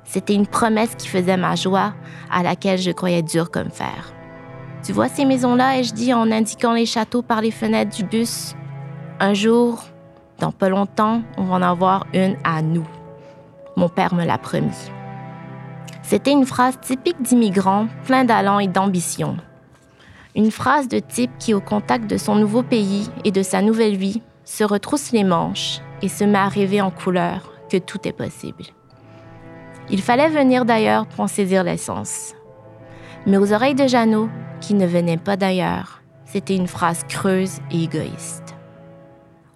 C'était 0.03 0.35
une 0.35 0.49
promesse 0.49 0.97
qui 0.97 1.07
faisait 1.07 1.37
ma 1.37 1.55
joie, 1.55 1.95
à 2.29 2.43
laquelle 2.43 2.81
je 2.81 2.91
croyais 2.91 3.23
dur 3.23 3.53
comme 3.53 3.71
fer. 3.71 4.13
Tu 4.83 4.91
vois 4.91 5.07
ces 5.07 5.27
maisons-là, 5.27 5.79
ai-je 5.79 5.95
dit 5.95 6.13
en 6.13 6.33
indiquant 6.33 6.73
les 6.73 6.87
châteaux 6.87 7.23
par 7.23 7.41
les 7.41 7.53
fenêtres 7.53 7.97
du 7.97 8.03
bus? 8.03 8.57
Un 9.21 9.33
jour, 9.33 9.85
dans 10.41 10.53
pas 10.53 10.69
longtemps, 10.69 11.23
on 11.37 11.45
va 11.45 11.55
en 11.57 11.63
avoir 11.63 12.07
une 12.13 12.37
à 12.43 12.63
nous. 12.63 12.87
Mon 13.77 13.89
père 13.89 14.15
me 14.15 14.25
l'a 14.25 14.39
promis. 14.39 14.91
C'était 16.03 16.33
une 16.33 16.47
phrase 16.47 16.81
typique 16.81 17.23
d'immigrant, 17.23 17.87
plein 18.05 18.25
d'allant 18.25 18.59
et 18.59 18.67
d'ambition. 18.67 19.37
Une 20.35 20.51
phrase 20.51 20.89
de 20.89 20.99
type 20.99 21.31
qui, 21.39 21.55
au 21.55 21.61
contact 21.61 22.09
de 22.09 22.17
son 22.17 22.35
nouveau 22.35 22.63
pays 22.63 23.09
et 23.25 23.31
de 23.31 23.43
sa 23.43 23.63
nouvelle 23.63 23.97
vie, 23.97 24.23
se 24.45 24.65
retrousse 24.65 25.13
les 25.13 25.25
manches 25.25 25.81
et 26.03 26.09
se 26.09 26.25
met 26.25 26.39
à 26.39 26.49
rêver 26.49 26.81
en 26.81 26.91
couleur 26.91 27.53
que 27.71 27.77
tout 27.77 27.99
est 28.05 28.13
possible. 28.13 28.65
Il 29.91 30.03
fallait 30.03 30.29
venir 30.29 30.65
d'ailleurs 30.65 31.07
pour 31.07 31.21
en 31.21 31.29
saisir 31.29 31.63
l'essence. 31.63 32.35
Mais 33.27 33.37
aux 33.37 33.53
oreilles 33.53 33.75
de 33.75 33.87
Jeannot, 33.87 34.29
qui 34.61 34.75
ne 34.75 34.87
venait 34.87 35.17
pas 35.17 35.37
d'ailleurs, 35.37 36.01
c'était 36.25 36.57
une 36.57 36.69
phrase 36.69 37.05
creuse 37.09 37.59
et 37.71 37.85
égoïste. 37.85 38.55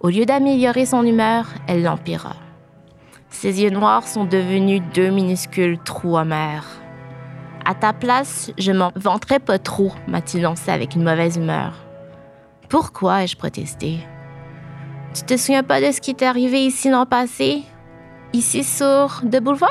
Au 0.04 0.10
lieu 0.10 0.26
d'améliorer 0.26 0.84
son 0.84 1.02
humeur, 1.02 1.46
elle 1.66 1.82
l'empira. 1.82 2.36
Ses 3.30 3.62
yeux 3.62 3.70
noirs 3.70 4.06
sont 4.06 4.26
devenus 4.26 4.82
deux 4.92 5.08
minuscules 5.08 5.78
trous 5.78 6.18
amers. 6.18 6.66
À 7.64 7.74
ta 7.74 7.94
place, 7.94 8.52
je 8.58 8.72
m'en 8.72 8.92
vanterais 8.96 9.38
pas 9.38 9.58
trop, 9.58 9.92
m'a-t-il 10.06 10.42
lancé 10.42 10.70
avec 10.70 10.94
une 10.94 11.04
mauvaise 11.04 11.38
humeur. 11.38 11.86
Pourquoi 12.68 13.22
ai-je 13.22 13.38
protesté? 13.38 14.00
Tu 15.14 15.22
te 15.22 15.38
souviens 15.38 15.62
pas 15.62 15.80
de 15.80 15.90
ce 15.90 16.02
qui 16.02 16.14
t'est 16.14 16.26
arrivé 16.26 16.66
ici 16.66 16.90
l'an 16.90 17.06
passé? 17.06 17.62
Ici 18.34 18.62
sur 18.62 19.22
The 19.22 19.40
Boulevard? 19.40 19.70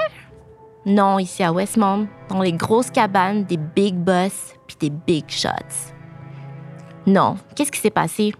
Non, 0.87 1.19
ici 1.19 1.43
à 1.43 1.53
Westmount, 1.53 2.07
dans 2.29 2.41
les 2.41 2.53
grosses 2.53 2.89
cabanes 2.89 3.43
des 3.43 3.57
big 3.57 3.93
boss 3.93 4.55
puis 4.65 4.77
des 4.79 4.89
big 4.89 5.29
shots. 5.29 5.93
Non, 7.05 7.35
qu'est-ce 7.55 7.71
qui 7.71 7.79
s'est 7.79 7.91
passé? 7.91 8.33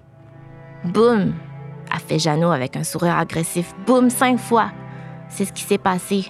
Boum! 0.86 1.34
a 1.94 2.00
fait 2.00 2.20
Jeannot 2.20 2.52
avec 2.52 2.76
un 2.76 2.84
sourire 2.84 3.18
agressif. 3.18 3.74
Boum, 3.86 4.10
cinq 4.10 4.40
fois. 4.40 4.72
C'est 5.30 5.46
ce 5.46 5.54
qui 5.54 5.64
s'est 5.64 5.78
passé. 5.78 6.26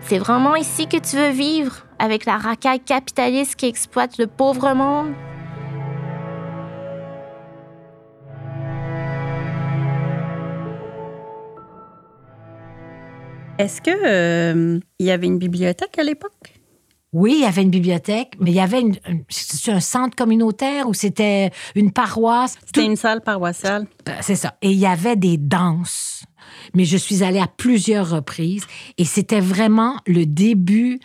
C'est 0.00 0.18
vraiment 0.18 0.54
ici 0.54 0.86
que 0.86 0.98
tu 0.98 1.16
veux 1.16 1.30
vivre, 1.30 1.86
avec 1.98 2.24
la 2.24 2.36
racaille 2.36 2.80
capitaliste 2.80 3.56
qui 3.56 3.66
exploite 3.66 4.18
le 4.18 4.26
pauvre 4.26 4.72
monde? 4.74 5.12
Est-ce 13.58 13.82
que 13.82 13.90
euh, 13.90 14.78
il 15.00 15.06
y 15.06 15.10
avait 15.10 15.26
une 15.26 15.38
bibliothèque 15.38 15.98
à 15.98 16.04
l'époque? 16.04 16.57
Oui, 17.12 17.36
il 17.38 17.42
y 17.42 17.46
avait 17.46 17.62
une 17.62 17.70
bibliothèque, 17.70 18.34
mais 18.38 18.50
il 18.50 18.54
y 18.56 18.60
avait 18.60 18.80
une, 18.82 18.96
une- 19.08 19.24
c'était 19.30 19.72
un 19.72 19.80
centre 19.80 20.14
communautaire 20.14 20.86
ou 20.88 20.94
c'était 20.94 21.50
une 21.74 21.90
paroisse? 21.90 22.56
C'était 22.66 22.82
Tout- 22.82 22.86
une 22.86 22.96
salle 22.96 23.22
paroissiale. 23.22 23.86
Euh, 24.08 24.12
C'est 24.20 24.34
ça. 24.36 24.56
Et 24.60 24.70
il 24.72 24.78
y 24.78 24.86
avait 24.86 25.16
des 25.16 25.38
danses. 25.38 26.22
Mais 26.74 26.84
je 26.84 26.96
suis 26.96 27.22
allée 27.22 27.40
à 27.40 27.46
plusieurs 27.46 28.10
reprises 28.10 28.66
et 28.98 29.04
c'était 29.04 29.40
vraiment 29.40 29.96
le 30.06 30.24
début 30.26 30.98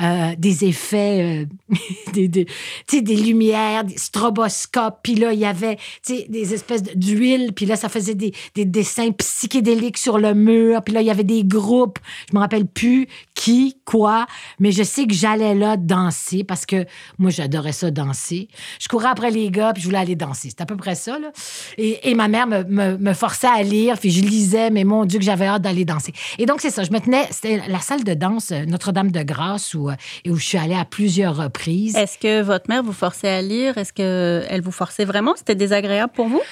euh, 0.00 0.34
des 0.36 0.64
effets, 0.64 1.46
euh, 1.70 1.74
des, 2.12 2.28
des, 2.28 2.46
des 2.92 3.16
lumières, 3.16 3.84
des 3.84 3.96
stroboscopes. 3.96 4.98
Puis 5.02 5.14
là, 5.14 5.32
il 5.32 5.38
y 5.38 5.46
avait 5.46 5.78
des 6.06 6.54
espèces 6.54 6.82
de- 6.82 6.94
d'huile. 6.94 7.52
Puis 7.54 7.66
là, 7.66 7.76
ça 7.76 7.88
faisait 7.88 8.14
des, 8.14 8.32
des 8.54 8.64
dessins 8.64 9.10
psychédéliques 9.12 9.98
sur 9.98 10.18
le 10.18 10.34
mur. 10.34 10.82
Puis 10.82 10.92
là, 10.94 11.00
il 11.00 11.06
y 11.06 11.10
avait 11.10 11.24
des 11.24 11.44
groupes. 11.44 11.98
Je 12.30 12.36
me 12.36 12.40
rappelle 12.40 12.66
plus 12.66 13.08
qui, 13.34 13.76
quoi. 13.84 14.26
Mais 14.58 14.72
je 14.72 14.82
sais 14.82 15.06
que 15.06 15.14
j'allais 15.14 15.54
là 15.54 15.76
danser 15.76 16.44
parce 16.44 16.66
que 16.66 16.84
moi, 17.18 17.30
j'adorais 17.30 17.72
ça 17.72 17.90
danser. 17.90 18.48
Je 18.80 18.88
courais 18.88 19.08
après 19.08 19.30
les 19.30 19.50
gars 19.50 19.72
puis 19.72 19.82
je 19.82 19.88
voulais 19.88 19.98
aller 19.98 20.16
danser. 20.16 20.50
C'était 20.50 20.62
à 20.62 20.66
peu 20.66 20.76
près 20.76 20.94
ça, 20.94 21.18
là. 21.18 21.30
Et, 21.78 22.10
et 22.10 22.14
ma 22.14 22.28
mère 22.28 22.46
me, 22.46 22.96
me, 22.96 23.14
forçait 23.14 23.46
à 23.46 23.62
lire, 23.62 23.98
puis 23.98 24.10
je 24.10 24.20
lisais, 24.20 24.70
mais 24.70 24.84
mon 24.84 25.04
Dieu, 25.04 25.18
que 25.18 25.24
j'avais 25.24 25.46
hâte 25.46 25.62
d'aller 25.62 25.84
danser. 25.84 26.12
Et 26.38 26.46
donc, 26.46 26.60
c'est 26.60 26.70
ça. 26.70 26.84
Je 26.84 26.90
me 26.92 26.98
tenais, 26.98 27.26
c'était 27.30 27.62
la 27.68 27.80
salle 27.80 28.04
de 28.04 28.14
danse 28.14 28.52
euh, 28.52 28.64
Notre-Dame-de-Grâce 28.66 29.74
où, 29.74 29.85
euh, 29.90 29.94
et 30.24 30.30
où 30.30 30.36
je 30.36 30.44
suis 30.44 30.58
allée 30.58 30.74
à 30.74 30.84
plusieurs 30.84 31.36
reprises. 31.36 31.96
Est-ce 31.96 32.18
que 32.18 32.42
votre 32.42 32.68
mère 32.68 32.82
vous 32.82 32.92
forçait 32.92 33.28
à 33.28 33.42
lire? 33.42 33.78
Est-ce 33.78 33.92
qu'elle 33.92 34.62
vous 34.62 34.72
forçait 34.72 35.04
vraiment? 35.04 35.34
C'était 35.36 35.54
désagréable 35.54 36.12
pour 36.14 36.28
vous? 36.28 36.42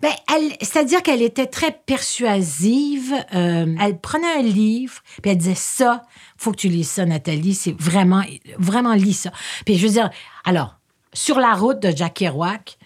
Ben, 0.00 0.12
c'est-à-dire 0.60 1.02
qu'elle 1.02 1.22
était 1.22 1.46
très 1.46 1.72
persuasive. 1.86 3.14
Euh, 3.34 3.74
elle 3.80 3.98
prenait 3.98 4.34
un 4.38 4.42
livre, 4.42 5.00
puis 5.22 5.30
elle 5.30 5.38
disait 5.38 5.54
ça, 5.54 6.02
faut 6.36 6.50
que 6.50 6.56
tu 6.56 6.68
lises 6.68 6.90
ça, 6.90 7.06
Nathalie. 7.06 7.54
C'est 7.54 7.74
vraiment, 7.80 8.22
vraiment 8.58 8.92
lis 8.92 9.14
ça. 9.14 9.32
Puis 9.64 9.78
je 9.78 9.86
veux 9.86 9.92
dire, 9.92 10.10
alors, 10.44 10.76
sur 11.14 11.38
la 11.38 11.54
route 11.54 11.80
de 11.80 11.96
Jack 11.96 12.14
Kerouac, 12.14 12.76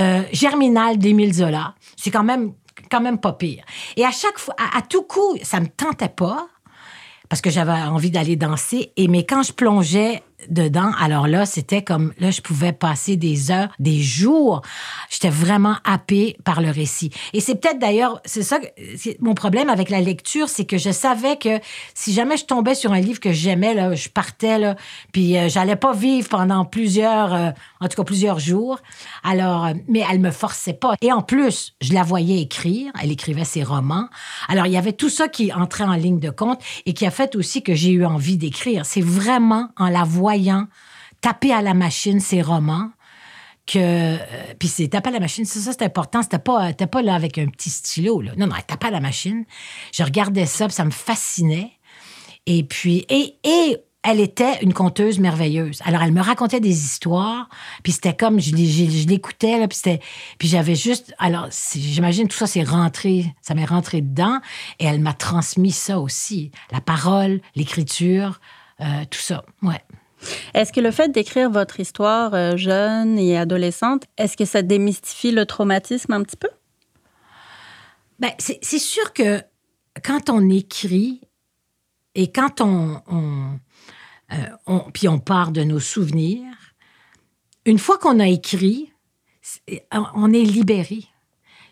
euh, 0.00 0.22
Germinal 0.32 0.98
d'Émile 0.98 1.32
Zola, 1.32 1.74
c'est 1.96 2.10
quand 2.10 2.24
même, 2.24 2.52
quand 2.90 3.00
même 3.00 3.18
pas 3.18 3.32
pire. 3.32 3.64
Et 3.96 4.04
à 4.04 4.10
chaque 4.10 4.38
fois, 4.38 4.54
à, 4.58 4.78
à 4.78 4.82
tout 4.82 5.02
coup, 5.02 5.38
ça 5.42 5.60
me 5.60 5.68
tentait 5.68 6.10
pas 6.10 6.46
parce 7.28 7.40
que 7.40 7.50
j'avais 7.50 7.72
envie 7.72 8.10
d'aller 8.10 8.36
danser. 8.36 8.92
Et 8.96 9.08
mais 9.08 9.24
quand 9.24 9.42
je 9.42 9.52
plongeais 9.52 10.22
dedans, 10.48 10.90
alors 11.00 11.26
là, 11.26 11.46
c'était 11.46 11.82
comme 11.82 12.12
là, 12.18 12.30
je 12.30 12.40
pouvais 12.40 12.72
passer 12.72 13.16
des 13.16 13.50
heures, 13.50 13.72
des 13.78 14.00
jours. 14.00 14.62
J'étais 15.10 15.30
vraiment 15.30 15.76
happée 15.84 16.36
par 16.44 16.60
le 16.60 16.70
récit. 16.70 17.10
Et 17.32 17.40
c'est 17.40 17.54
peut-être 17.56 17.78
d'ailleurs, 17.78 18.20
c'est 18.24 18.42
ça, 18.42 18.58
mon 19.20 19.34
problème 19.34 19.68
avec 19.68 19.90
la 19.90 20.00
lecture, 20.00 20.48
c'est 20.48 20.64
que 20.64 20.78
je 20.78 20.90
savais 20.90 21.36
que 21.36 21.60
si 21.94 22.12
jamais 22.12 22.36
je 22.36 22.44
tombais 22.44 22.74
sur 22.74 22.92
un 22.92 23.00
livre 23.00 23.20
que 23.20 23.32
j'aimais, 23.32 23.74
là, 23.74 23.94
je 23.94 24.08
partais 24.08 24.58
là, 24.58 24.76
puis 25.12 25.36
euh, 25.36 25.48
j'allais 25.48 25.76
pas 25.76 25.92
vivre 25.92 26.28
pendant 26.28 26.64
plusieurs, 26.64 27.34
euh, 27.34 27.50
en 27.80 27.88
tout 27.88 27.96
cas 27.96 28.04
plusieurs 28.04 28.38
jours. 28.38 28.78
Alors, 29.22 29.66
euh, 29.66 29.74
mais 29.88 30.04
elle 30.10 30.20
me 30.20 30.30
forçait 30.30 30.72
pas. 30.72 30.94
Et 31.00 31.12
en 31.12 31.22
plus, 31.22 31.74
je 31.80 31.92
la 31.92 32.02
voyais 32.02 32.40
écrire. 32.40 32.92
Elle 33.02 33.12
écrivait 33.12 33.44
ses 33.44 33.62
romans. 33.62 34.08
Alors, 34.48 34.66
il 34.66 34.72
y 34.72 34.76
avait 34.76 34.92
tout 34.92 35.08
ça 35.08 35.28
qui 35.28 35.52
entrait 35.52 35.84
en 35.84 35.94
ligne 35.94 36.18
de 36.18 36.30
compte 36.30 36.60
et 36.84 36.94
qui 36.94 37.06
a 37.06 37.10
fait 37.10 37.36
aussi 37.36 37.62
que 37.62 37.74
j'ai 37.74 37.90
eu 37.90 38.04
envie 38.04 38.36
d'écrire. 38.36 38.86
C'est 38.86 39.00
vraiment 39.00 39.68
en 39.76 39.88
la 39.88 40.04
voyant 40.04 40.35
taper 41.20 41.52
à 41.52 41.62
la 41.62 41.74
machine 41.74 42.20
ses 42.20 42.42
romans 42.42 42.90
que 43.66 43.78
euh, 43.80 44.18
puis 44.58 44.68
c'est 44.68 44.88
taper 44.88 45.08
à 45.08 45.12
la 45.12 45.20
machine 45.20 45.44
c'est 45.44 45.58
ça 45.58 45.72
c'est 45.72 45.84
important 45.84 46.22
c'était 46.22 46.38
pas 46.38 46.68
c'était 46.68 46.86
pas 46.86 47.02
là 47.02 47.14
avec 47.14 47.36
un 47.38 47.46
petit 47.46 47.70
stylo 47.70 48.20
là. 48.20 48.32
non 48.36 48.46
non 48.46 48.54
elle 48.56 48.64
tapait 48.64 48.86
à 48.88 48.90
la 48.92 49.00
machine 49.00 49.44
je 49.92 50.04
regardais 50.04 50.46
ça 50.46 50.66
puis 50.66 50.74
ça 50.74 50.84
me 50.84 50.90
fascinait 50.92 51.72
et 52.46 52.62
puis 52.62 53.04
et 53.08 53.36
et 53.42 53.78
elle 54.08 54.20
était 54.20 54.62
une 54.62 54.72
conteuse 54.72 55.18
merveilleuse. 55.18 55.82
Alors, 55.84 56.00
elle 56.00 56.12
me 56.12 56.20
racontait 56.20 56.60
des 56.60 56.84
histoires, 56.84 57.48
puis 57.82 57.90
c'était 57.90 58.14
comme, 58.14 58.38
je, 58.38 58.50
je- 58.56 58.88
je 59.00 59.08
l'écoutais, 59.08 59.66
puis 59.66 59.74
c'était, 59.76 60.00
puis 60.38 60.46
j'avais 60.46 60.76
juste, 60.76 61.12
alors, 61.18 61.48
j'imagine 61.74 62.28
tout 62.28 62.36
ça, 62.36 62.46
c'est 62.46 62.62
rentré, 62.62 63.34
ça 63.42 63.54
m'est 63.54 63.64
rentré 63.64 64.02
dedans, 64.02 64.38
et 64.78 64.84
elle 64.84 65.00
m'a 65.00 65.12
transmis 65.12 65.72
ça 65.72 65.98
aussi, 65.98 66.52
la 66.70 66.80
parole, 66.80 67.40
l'écriture, 67.56 68.38
euh, 68.80 68.84
tout 69.10 69.18
ça, 69.18 69.44
ouais. 69.62 69.80
Est-ce 70.54 70.72
que 70.72 70.80
le 70.80 70.90
fait 70.90 71.10
d'écrire 71.10 71.50
votre 71.50 71.80
histoire 71.80 72.34
euh, 72.34 72.56
jeune 72.56 73.18
et 73.18 73.36
adolescente, 73.36 74.04
est-ce 74.16 74.36
que 74.36 74.44
ça 74.44 74.62
démystifie 74.62 75.30
le 75.32 75.44
traumatisme 75.46 76.12
un 76.12 76.22
petit 76.22 76.36
peu? 76.36 76.48
Ben, 78.18 78.30
c'est 78.38 78.78
sûr 78.78 79.12
que 79.12 79.42
quand 80.02 80.30
on 80.30 80.48
écrit 80.48 81.20
et 82.14 82.32
quand 82.32 82.60
on, 82.62 83.02
on, 83.06 83.58
euh, 84.32 84.36
on- 84.66 84.90
puis 84.90 85.06
on 85.08 85.18
part 85.18 85.52
de 85.52 85.62
nos 85.62 85.80
souvenirs, 85.80 86.54
une 87.66 87.78
fois 87.78 87.98
qu'on 87.98 88.18
a 88.20 88.26
écrit, 88.28 88.90
on 89.92 90.32
est 90.32 90.42
libéré. 90.42 91.04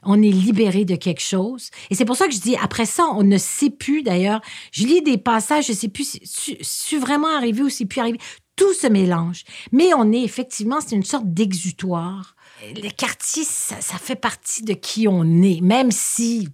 On 0.06 0.20
est 0.22 0.30
libéré 0.30 0.84
de 0.84 0.96
quelque 0.96 1.20
chose. 1.22 1.70
Et 1.90 1.94
c'est 1.94 2.04
pour 2.04 2.16
ça 2.16 2.26
que 2.26 2.32
je 2.34 2.40
dis, 2.40 2.56
après 2.56 2.86
ça, 2.86 3.04
on 3.14 3.22
ne 3.22 3.38
sait 3.38 3.70
plus, 3.70 4.02
d'ailleurs. 4.02 4.40
Je 4.72 4.86
lis 4.86 5.02
des 5.02 5.18
passages, 5.18 5.66
je 5.66 5.72
ne 5.72 5.76
sais 5.76 5.88
plus 5.88 6.18
si 6.22 6.56
suis 6.60 6.96
vraiment 6.98 7.28
arrivé 7.36 7.62
ou 7.62 7.68
si 7.68 7.86
plus 7.86 8.00
arrivé. 8.00 8.18
Tout 8.56 8.72
se 8.72 8.86
mélange. 8.86 9.42
Mais 9.72 9.92
on 9.96 10.12
est 10.12 10.22
effectivement, 10.22 10.78
c'est 10.80 10.94
une 10.94 11.02
sorte 11.04 11.26
d'exutoire. 11.26 12.36
Le 12.76 12.88
quartier, 12.90 13.42
ça, 13.44 13.76
fait 13.98 14.14
partie 14.16 14.62
de 14.62 14.74
qui 14.74 15.08
on 15.08 15.24
est, 15.42 15.60
même 15.60 15.90
si, 15.90 16.48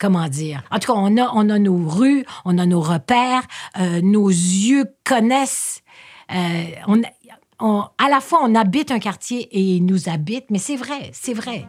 comment 0.00 0.26
dire. 0.28 0.62
En 0.70 0.78
tout 0.78 0.92
cas, 0.92 0.98
on 0.98 1.16
a, 1.18 1.30
on 1.34 1.50
a 1.50 1.58
nos 1.58 1.86
rues, 1.86 2.24
on 2.46 2.56
a 2.58 2.64
nos 2.66 2.80
repères, 2.80 3.42
euh, 3.78 4.00
nos 4.02 4.28
yeux 4.28 4.86
connaissent. 5.04 5.82
euh, 6.34 6.64
on- 6.88 7.82
à 7.98 8.08
la 8.08 8.20
fois, 8.20 8.40
on 8.42 8.54
habite 8.54 8.90
un 8.90 8.98
quartier 8.98 9.42
et 9.52 9.60
il 9.60 9.84
nous 9.84 10.08
habite, 10.08 10.46
mais 10.50 10.58
c'est 10.58 10.76
vrai, 10.76 11.10
c'est 11.12 11.34
vrai. 11.34 11.66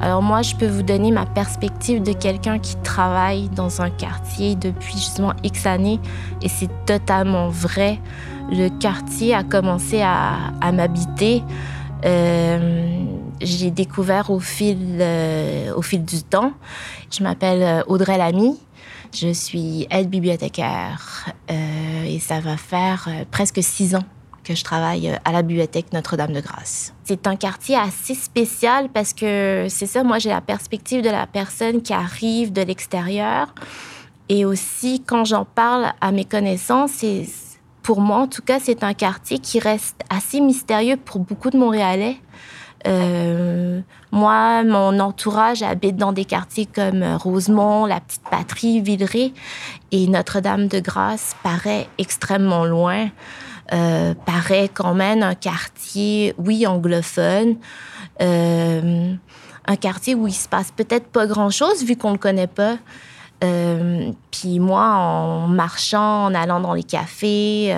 Alors 0.00 0.22
moi, 0.22 0.40
je 0.40 0.56
peux 0.56 0.66
vous 0.66 0.82
donner 0.82 1.10
ma 1.10 1.26
perspective 1.26 2.02
de 2.02 2.12
quelqu'un 2.12 2.58
qui 2.58 2.76
travaille 2.76 3.50
dans 3.50 3.82
un 3.82 3.90
quartier 3.90 4.54
depuis 4.54 4.94
justement 4.94 5.34
X 5.44 5.66
années 5.66 6.00
et 6.40 6.48
c'est 6.48 6.70
totalement 6.86 7.50
vrai. 7.50 8.00
Le 8.50 8.68
quartier 8.68 9.34
a 9.34 9.44
commencé 9.44 10.00
à, 10.00 10.72
m'habiter. 10.72 11.42
Euh, 12.06 13.04
j'ai 13.42 13.70
découvert 13.70 14.30
au 14.30 14.40
fil, 14.40 14.78
euh, 15.00 15.74
au 15.74 15.82
fil 15.82 16.02
du 16.02 16.22
temps. 16.22 16.52
Je 17.10 17.22
m'appelle 17.22 17.62
euh, 17.62 17.82
Audrey 17.86 18.16
Lamy. 18.16 18.58
Je 19.12 19.32
suis 19.34 19.86
aide 19.90 20.08
bibliothécaire 20.08 21.26
et 21.48 22.20
ça 22.20 22.38
va 22.38 22.56
faire 22.56 23.08
presque 23.32 23.60
six 23.60 23.96
ans 23.96 24.04
que 24.44 24.54
je 24.54 24.64
travaille 24.64 25.10
euh, 25.10 25.16
à 25.24 25.32
la 25.32 25.42
bibliothèque 25.42 25.92
Notre-Dame-de-Grâce. 25.92 26.94
C'est 27.04 27.26
un 27.26 27.36
quartier 27.36 27.76
assez 27.76 28.14
spécial 28.14 28.88
parce 28.88 29.12
que 29.12 29.66
c'est 29.68 29.86
ça, 29.86 30.02
moi 30.02 30.18
j'ai 30.18 30.30
la 30.30 30.40
perspective 30.40 31.02
de 31.02 31.10
la 31.10 31.26
personne 31.26 31.82
qui 31.82 31.92
arrive 31.92 32.52
de 32.52 32.62
l'extérieur. 32.62 33.54
Et 34.28 34.44
aussi, 34.44 35.02
quand 35.04 35.24
j'en 35.24 35.44
parle 35.44 35.92
à 36.00 36.12
mes 36.12 36.24
connaissances, 36.24 37.04
pour 37.82 38.00
moi 38.00 38.18
en 38.18 38.28
tout 38.28 38.42
cas, 38.42 38.60
c'est 38.60 38.84
un 38.84 38.94
quartier 38.94 39.38
qui 39.38 39.58
reste 39.58 40.00
assez 40.08 40.40
mystérieux 40.40 40.96
pour 40.96 41.20
beaucoup 41.20 41.50
de 41.50 41.58
Montréalais. 41.58 42.16
Euh, 42.86 43.80
moi, 44.10 44.64
mon 44.64 44.98
entourage 45.00 45.62
habite 45.62 45.96
dans 45.96 46.12
des 46.12 46.24
quartiers 46.24 46.66
comme 46.66 47.02
Rosemont, 47.02 47.86
la 47.86 48.00
Petite 48.00 48.22
Patrie, 48.30 48.80
Villeray, 48.80 49.32
et 49.92 50.06
Notre-Dame-de-Grâce 50.06 51.36
paraît 51.42 51.88
extrêmement 51.98 52.64
loin. 52.64 53.08
Euh, 53.72 54.14
paraît 54.26 54.68
quand 54.68 54.94
même 54.94 55.22
un 55.22 55.36
quartier, 55.36 56.34
oui, 56.38 56.66
anglophone, 56.66 57.56
euh, 58.20 59.14
un 59.66 59.76
quartier 59.76 60.16
où 60.16 60.26
il 60.26 60.34
se 60.34 60.48
passe 60.48 60.72
peut-être 60.72 61.06
pas 61.06 61.28
grand-chose 61.28 61.84
vu 61.84 61.94
qu'on 61.94 62.10
le 62.10 62.18
connaît 62.18 62.48
pas. 62.48 62.78
Euh, 63.44 64.10
puis 64.32 64.58
moi, 64.58 64.86
en 64.86 65.46
marchant, 65.46 66.24
en 66.26 66.34
allant 66.34 66.58
dans 66.58 66.74
les 66.74 66.82
cafés, 66.82 67.72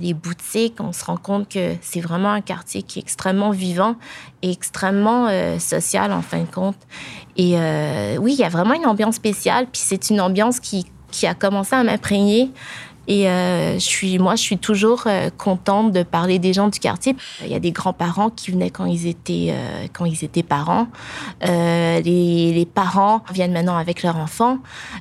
les 0.00 0.12
boutiques, 0.12 0.80
on 0.80 0.92
se 0.92 1.04
rend 1.04 1.16
compte 1.16 1.48
que 1.48 1.76
c'est 1.80 2.00
vraiment 2.00 2.30
un 2.30 2.40
quartier 2.40 2.82
qui 2.82 2.98
est 2.98 3.02
extrêmement 3.02 3.50
vivant 3.50 3.94
et 4.42 4.50
extrêmement 4.50 5.28
social 5.60 6.12
en 6.12 6.20
fin 6.20 6.40
de 6.40 6.50
compte. 6.50 6.76
Et 7.36 7.54
oui, 8.18 8.34
il 8.34 8.40
y 8.40 8.44
a 8.44 8.48
vraiment 8.48 8.74
une 8.74 8.86
ambiance 8.86 9.14
spéciale. 9.14 9.66
Puis 9.72 9.80
c'est 9.82 10.10
une 10.10 10.20
ambiance 10.20 10.60
qui, 10.60 10.84
qui 11.10 11.26
a 11.26 11.34
commencé 11.34 11.74
à 11.74 11.84
m'imprégner. 11.84 12.50
Et 13.08 13.28
euh, 13.28 13.74
je 13.74 13.84
suis, 13.84 14.18
moi, 14.18 14.36
je 14.36 14.42
suis 14.42 14.58
toujours 14.58 15.04
euh, 15.06 15.28
contente 15.36 15.92
de 15.92 16.02
parler 16.02 16.38
des 16.38 16.52
gens 16.52 16.68
du 16.68 16.78
quartier. 16.78 17.16
Il 17.42 17.50
y 17.50 17.54
a 17.54 17.58
des 17.58 17.72
grands-parents 17.72 18.30
qui 18.30 18.52
venaient 18.52 18.70
quand 18.70 18.84
ils 18.84 19.06
étaient, 19.06 19.48
euh, 19.50 19.86
quand 19.92 20.04
ils 20.04 20.24
étaient 20.24 20.44
parents. 20.44 20.86
Euh, 21.44 22.00
les, 22.00 22.52
les 22.52 22.66
parents 22.66 23.22
viennent 23.32 23.52
maintenant 23.52 23.76
avec 23.76 24.02
leurs 24.02 24.16
enfants. 24.16 24.58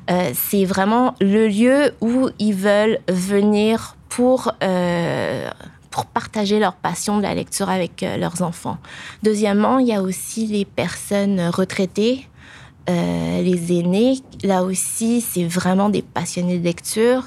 Euh, 0.09 0.31
c'est 0.33 0.65
vraiment 0.65 1.13
le 1.21 1.47
lieu 1.47 1.93
où 2.01 2.29
ils 2.39 2.55
veulent 2.55 2.99
venir 3.07 3.95
pour, 4.09 4.51
euh, 4.63 5.49
pour 5.91 6.05
partager 6.05 6.59
leur 6.59 6.73
passion 6.73 7.17
de 7.17 7.23
la 7.23 7.35
lecture 7.35 7.69
avec 7.69 8.03
leurs 8.17 8.41
enfants. 8.41 8.77
Deuxièmement, 9.23 9.77
il 9.79 9.87
y 9.87 9.93
a 9.93 10.01
aussi 10.01 10.47
les 10.47 10.65
personnes 10.65 11.39
retraitées, 11.49 12.27
euh, 12.89 13.41
les 13.41 13.79
aînés. 13.79 14.19
Là 14.43 14.63
aussi, 14.63 15.21
c'est 15.21 15.45
vraiment 15.45 15.89
des 15.89 16.01
passionnés 16.01 16.57
de 16.57 16.63
lecture. 16.63 17.25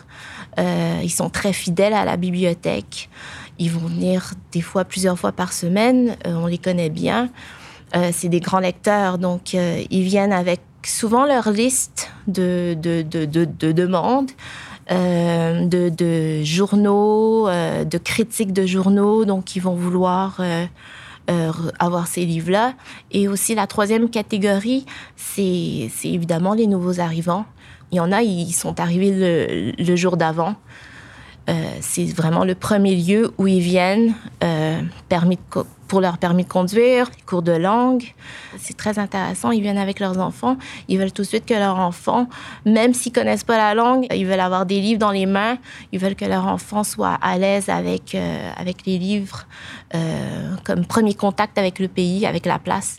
Euh, 0.59 1.01
ils 1.03 1.11
sont 1.11 1.31
très 1.31 1.53
fidèles 1.53 1.95
à 1.95 2.05
la 2.05 2.17
bibliothèque. 2.17 3.09
Ils 3.59 3.71
vont 3.71 3.87
venir 3.87 4.35
des 4.53 4.61
fois, 4.61 4.85
plusieurs 4.85 5.19
fois 5.19 5.33
par 5.33 5.53
semaine. 5.53 6.17
on 6.25 6.47
les 6.47 6.59
connaît 6.59 6.91
bien. 6.91 7.31
c'est 8.13 8.29
des 8.29 8.41
grands 8.41 8.59
lecteurs, 8.59 9.19
donc 9.19 9.53
ils 9.55 10.03
viennent 10.03 10.33
avec 10.33 10.61
souvent 10.83 11.25
leur 11.25 11.51
liste 11.51 12.11
de, 12.27 12.77
de, 12.77 13.03
de, 13.03 13.25
de 13.25 13.73
demandes. 13.73 14.33
Euh, 14.91 15.65
de, 15.67 16.43
journaux, 16.43 17.49
euh, 17.49 17.85
de 17.85 17.97
critiques 17.97 18.53
de 18.53 18.67
journaux, 18.67 19.25
donc 19.25 19.57
ils 19.57 19.61
vont 19.61 19.75
vouloir 19.75 20.41
euh, 20.41 21.53
avoir 21.79 22.07
ces 22.07 22.27
livres-là. 22.27 22.75
Et 23.11 23.27
aussi 23.27 23.55
la 23.55 23.67
troisième 23.67 24.11
catégorie, 24.11 24.85
c'est 25.17 25.89
évidemment 26.05 26.53
les 26.53 26.67
nouveaux 26.67 27.01
arrivants. 27.01 27.47
Il 27.95 27.99
y 27.99 28.01
en 28.01 28.13
a, 28.13 28.23
ils 28.23 28.53
sont 28.53 28.81
arrivés 28.81 29.73
le, 29.79 29.97
jour 29.97 30.17
d'avant. 30.17 30.57
c'est 31.81 32.05
vraiment 32.07 32.45
le 32.45 32.55
premier 32.55 32.97
lieu 32.97 33.33
où 33.39 33.47
ils 33.47 33.61
viennent, 33.61 34.15
permis 35.09 35.37
de 35.37 35.65
pour 35.95 36.01
leur 36.01 36.19
permis 36.19 36.45
de 36.45 36.49
conduire, 36.49 37.09
cours 37.27 37.43
de 37.43 37.53
langue. 37.53 38.15
C'est 38.59 38.77
très 38.77 38.99
intéressant. 38.99 39.51
Ils 39.51 39.63
viennent 39.63 39.79
avec 39.79 40.01
leurs 40.01 40.19
enfants. 40.19 40.57
Ils 40.89 40.99
veulent 40.99 41.13
tout 41.13 41.23
de 41.23 41.27
suite 41.27 41.47
que 41.47 41.55
leur 41.55 41.79
enfant, 41.79 42.29
même 42.65 42.95
s'ils 42.95 43.13
connaissent 43.13 43.45
pas 43.45 43.57
la 43.57 43.75
langue, 43.75 44.07
ils 44.13 44.27
veulent 44.27 44.41
avoir 44.41 44.67
des 44.67 44.81
livres 44.81 44.99
dans 44.99 45.11
les 45.11 45.27
mains. 45.27 45.57
Ils 45.93 46.01
veulent 46.01 46.17
que 46.17 46.25
leur 46.25 46.47
enfant 46.47 46.85
soit 46.85 47.17
à 47.23 47.39
l'aise 47.39 47.69
avec, 47.69 48.15
euh, 48.15 48.51
avec 48.57 48.87
les 48.87 48.99
livres 48.99 49.47
euh, 49.95 50.55
comme 50.65 50.85
premier 50.85 51.15
contact 51.15 51.59
avec 51.59 51.79
le 51.79 51.89
pays, 51.89 52.27
avec 52.27 52.47
la 52.47 52.59
place. 52.59 52.99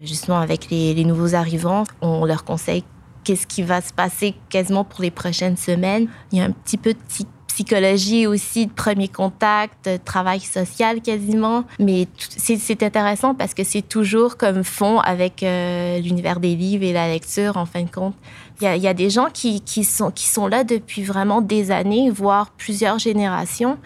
Justement, 0.00 0.38
avec 0.38 0.70
les 0.70 1.04
nouveaux 1.04 1.34
arrivants, 1.34 1.84
on 2.02 2.26
leur 2.26 2.44
conseille 2.44 2.84
qu'est-ce 3.24 3.46
qui 3.46 3.62
va 3.62 3.80
se 3.80 3.92
passer 3.92 4.34
quasiment 4.48 4.84
pour 4.84 5.02
les 5.02 5.10
prochaines 5.10 5.56
semaines. 5.56 6.08
Il 6.32 6.38
y 6.38 6.40
a 6.40 6.44
un 6.44 6.52
petit 6.52 6.76
peu 6.76 6.92
de 6.92 6.98
psychologie 7.54 8.26
aussi, 8.26 8.66
de 8.66 8.72
premier 8.72 9.06
contact, 9.06 9.88
travail 10.04 10.40
social 10.40 11.00
quasiment. 11.00 11.64
Mais 11.78 12.08
c'est 12.18 12.82
intéressant 12.82 13.34
parce 13.34 13.54
que 13.54 13.62
c'est 13.62 13.88
toujours 13.88 14.36
comme 14.36 14.64
fond 14.64 14.98
avec 14.98 15.44
euh, 15.44 16.00
l'univers 16.00 16.40
des 16.40 16.56
livres 16.56 16.82
et 16.82 16.92
la 16.92 17.08
lecture, 17.08 17.56
en 17.56 17.64
fin 17.64 17.82
de 17.82 17.90
compte. 17.90 18.14
Il 18.60 18.82
y 18.82 18.88
a, 18.88 18.94
des 18.94 19.10
gens 19.10 19.28
qui, 19.32 19.60
sont, 19.84 20.10
qui 20.10 20.26
sont 20.26 20.46
là 20.46 20.64
depuis 20.64 21.02
vraiment 21.02 21.42
des 21.42 21.70
années, 21.70 22.10
voire 22.10 22.50
plusieurs 22.50 22.98
générations. 22.98 23.78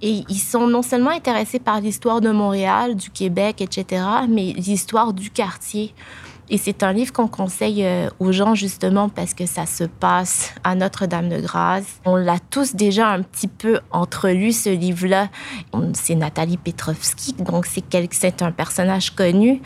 Et 0.00 0.24
ils 0.28 0.38
sont 0.38 0.66
non 0.66 0.82
seulement 0.82 1.10
intéressés 1.10 1.58
par 1.58 1.80
l'histoire 1.80 2.20
de 2.20 2.30
Montréal, 2.30 2.96
du 2.96 3.10
Québec, 3.10 3.60
etc., 3.60 4.02
mais 4.28 4.52
l'histoire 4.56 5.12
du 5.12 5.30
quartier. 5.30 5.94
Et 6.52 6.58
c'est 6.58 6.82
un 6.82 6.92
livre 6.92 7.14
qu'on 7.14 7.28
conseille 7.28 7.82
euh, 7.82 8.10
aux 8.20 8.30
gens 8.30 8.54
justement 8.54 9.08
parce 9.08 9.32
que 9.32 9.46
ça 9.46 9.64
se 9.64 9.84
passe 9.84 10.52
à 10.64 10.74
Notre-Dame-de-Grâce. 10.74 11.86
On 12.04 12.14
l'a 12.14 12.36
tous 12.50 12.74
déjà 12.74 13.08
un 13.08 13.22
petit 13.22 13.48
peu 13.48 13.80
entrelu, 13.90 14.52
ce 14.52 14.68
livre-là. 14.68 15.30
C'est 15.94 16.14
Nathalie 16.14 16.58
Petrovski, 16.58 17.32
donc 17.32 17.64
c'est 17.64 18.42
un 18.42 18.52
personnage 18.52 19.12
connu. 19.12 19.62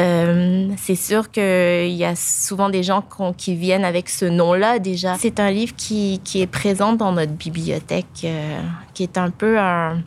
Euh, 0.00 0.70
c'est 0.78 0.94
sûr 0.94 1.30
qu'il 1.30 1.92
y 1.92 2.06
a 2.06 2.16
souvent 2.16 2.70
des 2.70 2.84
gens 2.84 3.04
qui 3.36 3.54
viennent 3.54 3.84
avec 3.84 4.08
ce 4.08 4.24
nom-là 4.24 4.78
déjà. 4.78 5.16
C'est 5.18 5.40
un 5.40 5.50
livre 5.50 5.76
qui, 5.76 6.22
est 6.36 6.46
présent 6.46 6.94
dans 6.94 7.12
notre 7.12 7.32
bibliothèque, 7.32 8.06
euh, 8.24 8.62
qui 8.94 9.02
est 9.02 9.18
un 9.18 9.28
peu 9.28 9.58
un, 9.58 10.02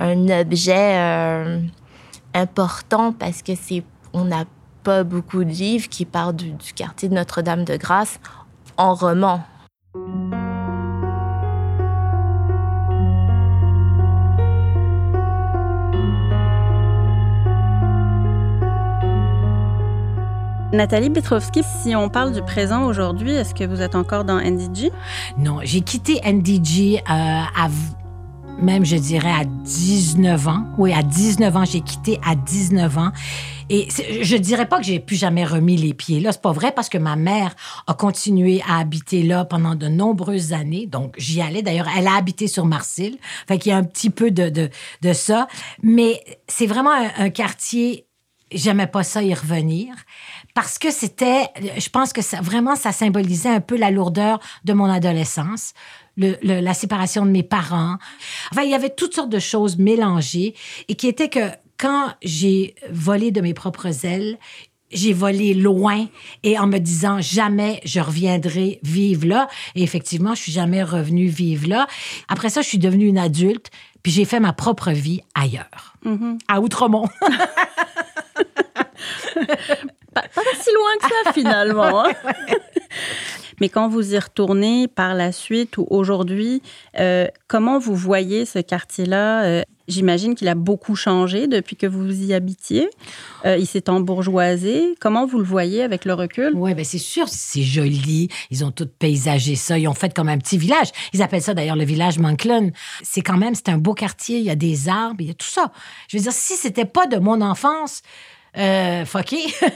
un 0.00 0.40
objet 0.40 1.54
important 2.34 3.12
parce 3.12 3.42
que 3.42 3.52
c'est 3.54 3.84
on 4.12 4.32
a 4.32 4.44
pas 4.82 5.04
beaucoup 5.04 5.44
de 5.44 5.50
livres 5.50 5.88
qui 5.88 6.04
parlent 6.04 6.36
du, 6.36 6.54
quartier 6.74 7.08
de 7.08 7.14
Notre-Dame-de-Grâce 7.14 8.20
en 8.76 8.94
roman. 8.94 9.42
Nathalie 20.72 21.10
Petrovski, 21.10 21.62
si 21.64 21.96
on 21.96 22.08
parle 22.08 22.32
du 22.32 22.42
présent 22.42 22.84
aujourd'hui, 22.84 23.32
est-ce 23.32 23.54
que 23.54 23.64
vous 23.64 23.82
êtes 23.82 23.96
encore 23.96 24.24
dans 24.24 24.38
NDG? 24.38 24.92
Non, 25.36 25.58
j'ai 25.64 25.80
quitté 25.80 26.20
NDG 26.24 26.98
euh, 26.98 27.02
à 27.08 27.68
même, 28.62 28.84
je 28.84 28.96
dirais, 28.96 29.30
à 29.30 29.44
19 29.44 30.48
ans. 30.48 30.64
Oui, 30.78 30.92
à 30.92 31.02
19 31.02 31.56
ans, 31.56 31.64
j'ai 31.64 31.80
quitté 31.80 32.18
à 32.24 32.34
19 32.34 32.98
ans. 32.98 33.12
Et 33.68 33.88
je 34.22 34.36
dirais 34.36 34.66
pas 34.66 34.78
que 34.78 34.84
j'ai 34.84 34.98
plus 34.98 35.16
jamais 35.16 35.44
remis 35.44 35.76
les 35.76 35.94
pieds 35.94 36.18
là. 36.18 36.32
C'est 36.32 36.42
pas 36.42 36.52
vrai 36.52 36.72
parce 36.72 36.88
que 36.88 36.98
ma 36.98 37.14
mère 37.14 37.54
a 37.86 37.94
continué 37.94 38.62
à 38.68 38.78
habiter 38.78 39.22
là 39.22 39.44
pendant 39.44 39.76
de 39.76 39.86
nombreuses 39.86 40.52
années. 40.52 40.86
Donc, 40.86 41.14
j'y 41.18 41.40
allais. 41.40 41.62
D'ailleurs, 41.62 41.88
elle 41.96 42.08
a 42.08 42.16
habité 42.16 42.48
sur 42.48 42.66
Marcille. 42.66 43.18
Fait 43.46 43.58
qu'il 43.58 43.70
y 43.70 43.72
a 43.72 43.78
un 43.78 43.84
petit 43.84 44.10
peu 44.10 44.32
de, 44.32 44.48
de, 44.48 45.12
ça. 45.12 45.46
Mais 45.82 46.22
c'est 46.48 46.66
vraiment 46.66 46.92
un, 47.16 47.30
quartier, 47.30 48.06
j'aimais 48.50 48.88
pas 48.88 49.04
ça 49.04 49.22
y 49.22 49.32
revenir 49.32 49.94
parce 50.54 50.78
que 50.78 50.90
c'était, 50.90 51.44
je 51.78 51.88
pense 51.90 52.12
que 52.12 52.22
ça, 52.22 52.40
vraiment, 52.40 52.74
ça 52.74 52.90
symbolisait 52.90 53.50
un 53.50 53.60
peu 53.60 53.76
la 53.76 53.92
lourdeur 53.92 54.40
de 54.64 54.72
mon 54.72 54.90
adolescence 54.90 55.74
la 56.42 56.74
séparation 56.74 57.24
de 57.24 57.30
mes 57.30 57.42
parents. 57.42 57.96
Enfin, 58.52 58.62
il 58.62 58.70
y 58.70 58.74
avait 58.74 58.90
toutes 58.90 59.14
sortes 59.14 59.30
de 59.30 59.38
choses 59.38 59.78
mélangées 59.78 60.54
et 60.88 60.94
qui 60.94 61.08
étaient 61.08 61.28
que 61.28 61.50
quand 61.78 62.14
j'ai 62.22 62.74
volé 62.90 63.30
de 63.30 63.40
mes 63.40 63.54
propres 63.54 64.04
ailes, 64.04 64.38
j'ai 64.90 65.12
volé 65.12 65.54
loin 65.54 66.06
et 66.42 66.58
en 66.58 66.66
me 66.66 66.78
disant 66.78 67.20
jamais 67.20 67.80
je 67.84 68.00
reviendrai 68.00 68.80
vivre 68.82 69.26
là. 69.26 69.48
Et 69.74 69.82
effectivement, 69.82 70.34
je 70.34 70.42
suis 70.42 70.52
jamais 70.52 70.82
revenue 70.82 71.28
vivre 71.28 71.68
là. 71.68 71.86
Après 72.28 72.50
ça, 72.50 72.60
je 72.62 72.68
suis 72.68 72.78
devenue 72.78 73.06
une 73.06 73.18
adulte, 73.18 73.70
puis 74.02 74.12
j'ai 74.12 74.24
fait 74.24 74.40
ma 74.40 74.52
propre 74.52 74.90
vie 74.90 75.20
ailleurs, 75.34 75.96
mm-hmm. 76.04 76.38
à 76.48 76.60
Outremont. 76.60 77.08
pas, 80.14 80.22
pas, 80.22 80.42
si 80.60 80.70
loin 80.72 80.90
que 81.00 81.08
ça 81.24 81.32
finalement. 81.32 82.04
Hein. 82.04 82.12
Mais 83.60 83.68
quand 83.68 83.88
vous 83.88 84.14
y 84.14 84.18
retournez 84.18 84.88
par 84.88 85.14
la 85.14 85.32
suite 85.32 85.78
ou 85.78 85.86
aujourd'hui, 85.90 86.62
euh, 86.98 87.26
comment 87.48 87.78
vous 87.78 87.94
voyez 87.94 88.44
ce 88.44 88.58
quartier-là? 88.58 89.44
Euh, 89.44 89.62
j'imagine 89.88 90.34
qu'il 90.34 90.48
a 90.48 90.54
beaucoup 90.54 90.96
changé 90.96 91.46
depuis 91.46 91.76
que 91.76 91.86
vous 91.86 92.24
y 92.24 92.32
habitiez. 92.32 92.88
Euh, 93.44 93.56
il 93.58 93.66
s'est 93.66 93.90
embourgeoisé. 93.90 94.94
Comment 95.00 95.26
vous 95.26 95.38
le 95.38 95.44
voyez 95.44 95.82
avec 95.82 96.04
le 96.04 96.14
recul? 96.14 96.52
Oui, 96.54 96.74
bien 96.74 96.84
c'est 96.84 96.98
sûr, 96.98 97.28
c'est 97.28 97.62
joli. 97.62 98.28
Ils 98.50 98.64
ont 98.64 98.70
tout 98.70 98.86
paysagé 98.86 99.56
ça. 99.56 99.78
Ils 99.78 99.88
ont 99.88 99.94
fait 99.94 100.14
comme 100.14 100.28
un 100.28 100.38
petit 100.38 100.58
village. 100.58 100.90
Ils 101.12 101.22
appellent 101.22 101.42
ça 101.42 101.54
d'ailleurs 101.54 101.76
le 101.76 101.84
village 101.84 102.18
Monclon. 102.18 102.70
C'est 103.02 103.22
quand 103.22 103.36
même, 103.36 103.54
c'est 103.54 103.68
un 103.68 103.78
beau 103.78 103.94
quartier. 103.94 104.38
Il 104.38 104.44
y 104.44 104.50
a 104.50 104.56
des 104.56 104.88
arbres, 104.88 105.20
il 105.20 105.26
y 105.26 105.30
a 105.30 105.34
tout 105.34 105.46
ça. 105.46 105.72
Je 106.08 106.16
veux 106.16 106.22
dire, 106.22 106.32
si 106.32 106.54
c'était 106.54 106.84
pas 106.84 107.06
de 107.06 107.18
mon 107.18 107.40
enfance, 107.40 108.02
euh, 108.56 109.04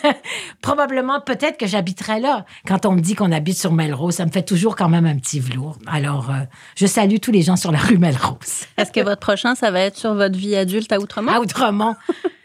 probablement, 0.62 1.20
peut-être 1.20 1.58
que 1.58 1.66
j'habiterais 1.66 2.20
là. 2.20 2.44
Quand 2.66 2.86
on 2.86 2.92
me 2.92 3.00
dit 3.00 3.14
qu'on 3.14 3.32
habite 3.32 3.58
sur 3.58 3.72
Melrose, 3.72 4.14
ça 4.14 4.26
me 4.26 4.30
fait 4.30 4.42
toujours 4.42 4.76
quand 4.76 4.88
même 4.88 5.06
un 5.06 5.16
petit 5.16 5.40
velours. 5.40 5.78
Alors, 5.86 6.30
euh, 6.30 6.40
je 6.76 6.86
salue 6.86 7.16
tous 7.20 7.32
les 7.32 7.42
gens 7.42 7.56
sur 7.56 7.72
la 7.72 7.78
rue 7.78 7.98
Melrose. 7.98 8.66
Est-ce 8.76 8.92
que 8.92 9.00
votre 9.00 9.20
prochain, 9.20 9.54
ça 9.54 9.70
va 9.70 9.80
être 9.80 9.96
sur 9.96 10.14
votre 10.14 10.36
vie 10.36 10.56
adulte 10.56 10.90
à 10.92 10.98
Outremont? 10.98 11.32
À 11.32 11.40
Outremont. 11.40 11.94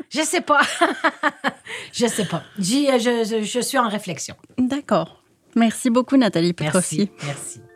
je 0.10 0.22
sais 0.22 0.42
pas. 0.42 0.62
je 1.94 2.06
sais 2.06 2.26
pas. 2.26 2.44
Je, 2.58 3.42
je, 3.44 3.60
suis 3.60 3.78
en 3.78 3.90
réflexion. 3.90 4.36
D'accord. 4.58 5.24
Merci 5.56 5.90
beaucoup, 5.90 6.18
Nathalie 6.18 6.54
Petrovski. 6.54 7.10
Merci. 7.24 7.60
Merci. 7.60 7.69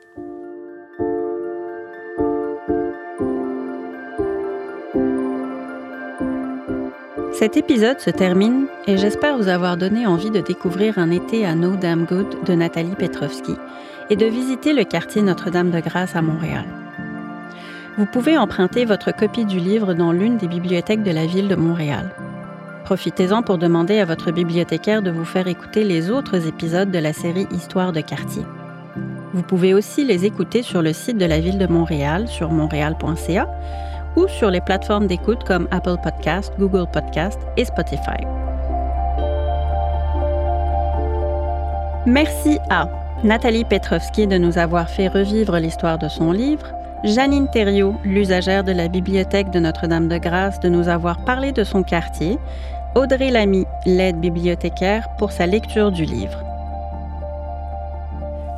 Cet 7.43 7.58
épisode 7.58 7.99
se 7.99 8.10
termine 8.10 8.67
et 8.88 8.95
j'espère 8.95 9.38
vous 9.38 9.49
avoir 9.49 9.75
donné 9.75 10.08
envie 10.08 10.32
de 10.32 10.39
découvrir 10.39 10.97
un 10.97 11.12
été 11.12 11.45
à 11.45 11.56
No 11.56 11.75
Damn 11.75 12.06
Good 12.06 12.45
de 12.45 12.53
Nathalie 12.53 12.95
Petrovski 12.95 13.56
et 14.10 14.15
de 14.15 14.25
visiter 14.25 14.71
le 14.71 14.86
quartier 14.86 15.21
Notre-Dame-de-Grâce 15.21 16.15
à 16.15 16.21
Montréal. 16.21 16.63
Vous 17.97 18.06
pouvez 18.06 18.38
emprunter 18.38 18.86
votre 18.86 19.13
copie 19.13 19.43
du 19.43 19.60
livre 19.60 19.93
dans 19.93 20.13
l'une 20.13 20.38
des 20.38 20.47
bibliothèques 20.47 21.03
de 21.03 21.12
la 21.12 21.25
ville 21.25 21.49
de 21.49 21.56
Montréal. 21.56 22.15
Profitez-en 22.86 23.41
pour 23.41 23.58
demander 23.58 23.99
à 23.99 24.06
votre 24.06 24.32
bibliothécaire 24.32 25.01
de 25.01 25.12
vous 25.12 25.25
faire 25.25 25.49
écouter 25.49 25.84
les 25.84 26.12
autres 26.12 26.47
épisodes 26.47 26.91
de 26.91 26.99
la 26.99 27.12
série 27.12 27.47
Histoire 27.51 27.91
de 27.91 27.99
quartier. 27.99 28.43
Vous 29.34 29.43
pouvez 29.43 29.73
aussi 29.73 30.06
les 30.06 30.23
écouter 30.23 30.63
sur 30.63 30.82
le 30.82 30.93
site 30.93 31.17
de 31.17 31.25
la 31.25 31.41
ville 31.41 31.58
de 31.58 31.67
Montréal 31.67 32.29
sur 32.29 32.51
montréal.ca 32.51 33.49
ou 34.15 34.28
sur 34.28 34.52
les 34.52 34.62
plateformes 34.62 35.08
d'écoute 35.08 35.43
comme 35.43 35.67
Apple 35.71 35.97
Podcast, 36.04 36.54
Google 36.60 36.88
Podcast 36.91 37.39
et 37.58 37.65
Spotify. 37.65 38.23
Merci 42.06 42.60
à 42.69 42.89
Nathalie 43.23 43.63
Petrovski 43.63 44.28
de 44.28 44.38
nous 44.38 44.58
avoir 44.58 44.89
fait 44.89 45.08
revivre 45.08 45.58
l'histoire 45.58 45.97
de 45.97 46.10
son 46.10 46.34
livre, 46.34 46.67
Janine 47.04 47.49
Thériault, 47.49 47.95
l'usagère 48.04 48.63
de 48.63 48.71
la 48.71 48.88
bibliothèque 48.88 49.49
de 49.49 49.60
Notre-Dame-de-Grâce, 49.60 50.60
de 50.60 50.69
nous 50.69 50.88
avoir 50.88 51.23
parlé 51.26 51.52
de 51.52 51.63
son 51.63 51.84
quartier. 51.84 52.38
Audrey 52.95 53.32
Lamy, 53.32 53.65
l'aide 53.86 54.19
bibliothécaire, 54.19 55.08
pour 55.17 55.32
sa 55.32 55.45
lecture 55.45 55.91
du 55.91 56.06
livre. 56.06 56.43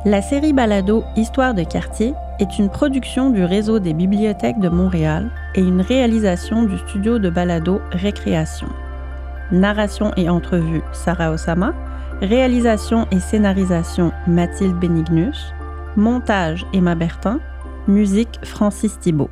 La 0.04 0.22
série 0.22 0.52
Balado 0.52 1.02
Histoire 1.16 1.54
de 1.54 1.64
quartier 1.64 2.14
est 2.38 2.58
une 2.58 2.68
production 2.68 3.30
du 3.30 3.44
réseau 3.44 3.78
des 3.78 3.94
bibliothèques 3.94 4.60
de 4.60 4.68
Montréal 4.68 5.30
et 5.54 5.60
une 5.60 5.80
réalisation 5.80 6.64
du 6.64 6.76
studio 6.78 7.18
de 7.18 7.30
balado 7.30 7.80
Récréation. 7.92 8.68
Narration 9.52 10.12
et 10.16 10.28
entrevue 10.28 10.82
Sarah 10.92 11.30
Osama, 11.32 11.72
réalisation 12.20 13.06
et 13.10 13.20
scénarisation 13.20 14.12
Mathilde 14.26 14.78
Benignus, 14.78 15.52
montage 15.96 16.66
Emma 16.72 16.94
Bertin, 16.94 17.40
musique 17.88 18.38
Francis 18.42 18.98
Thibault. 18.98 19.30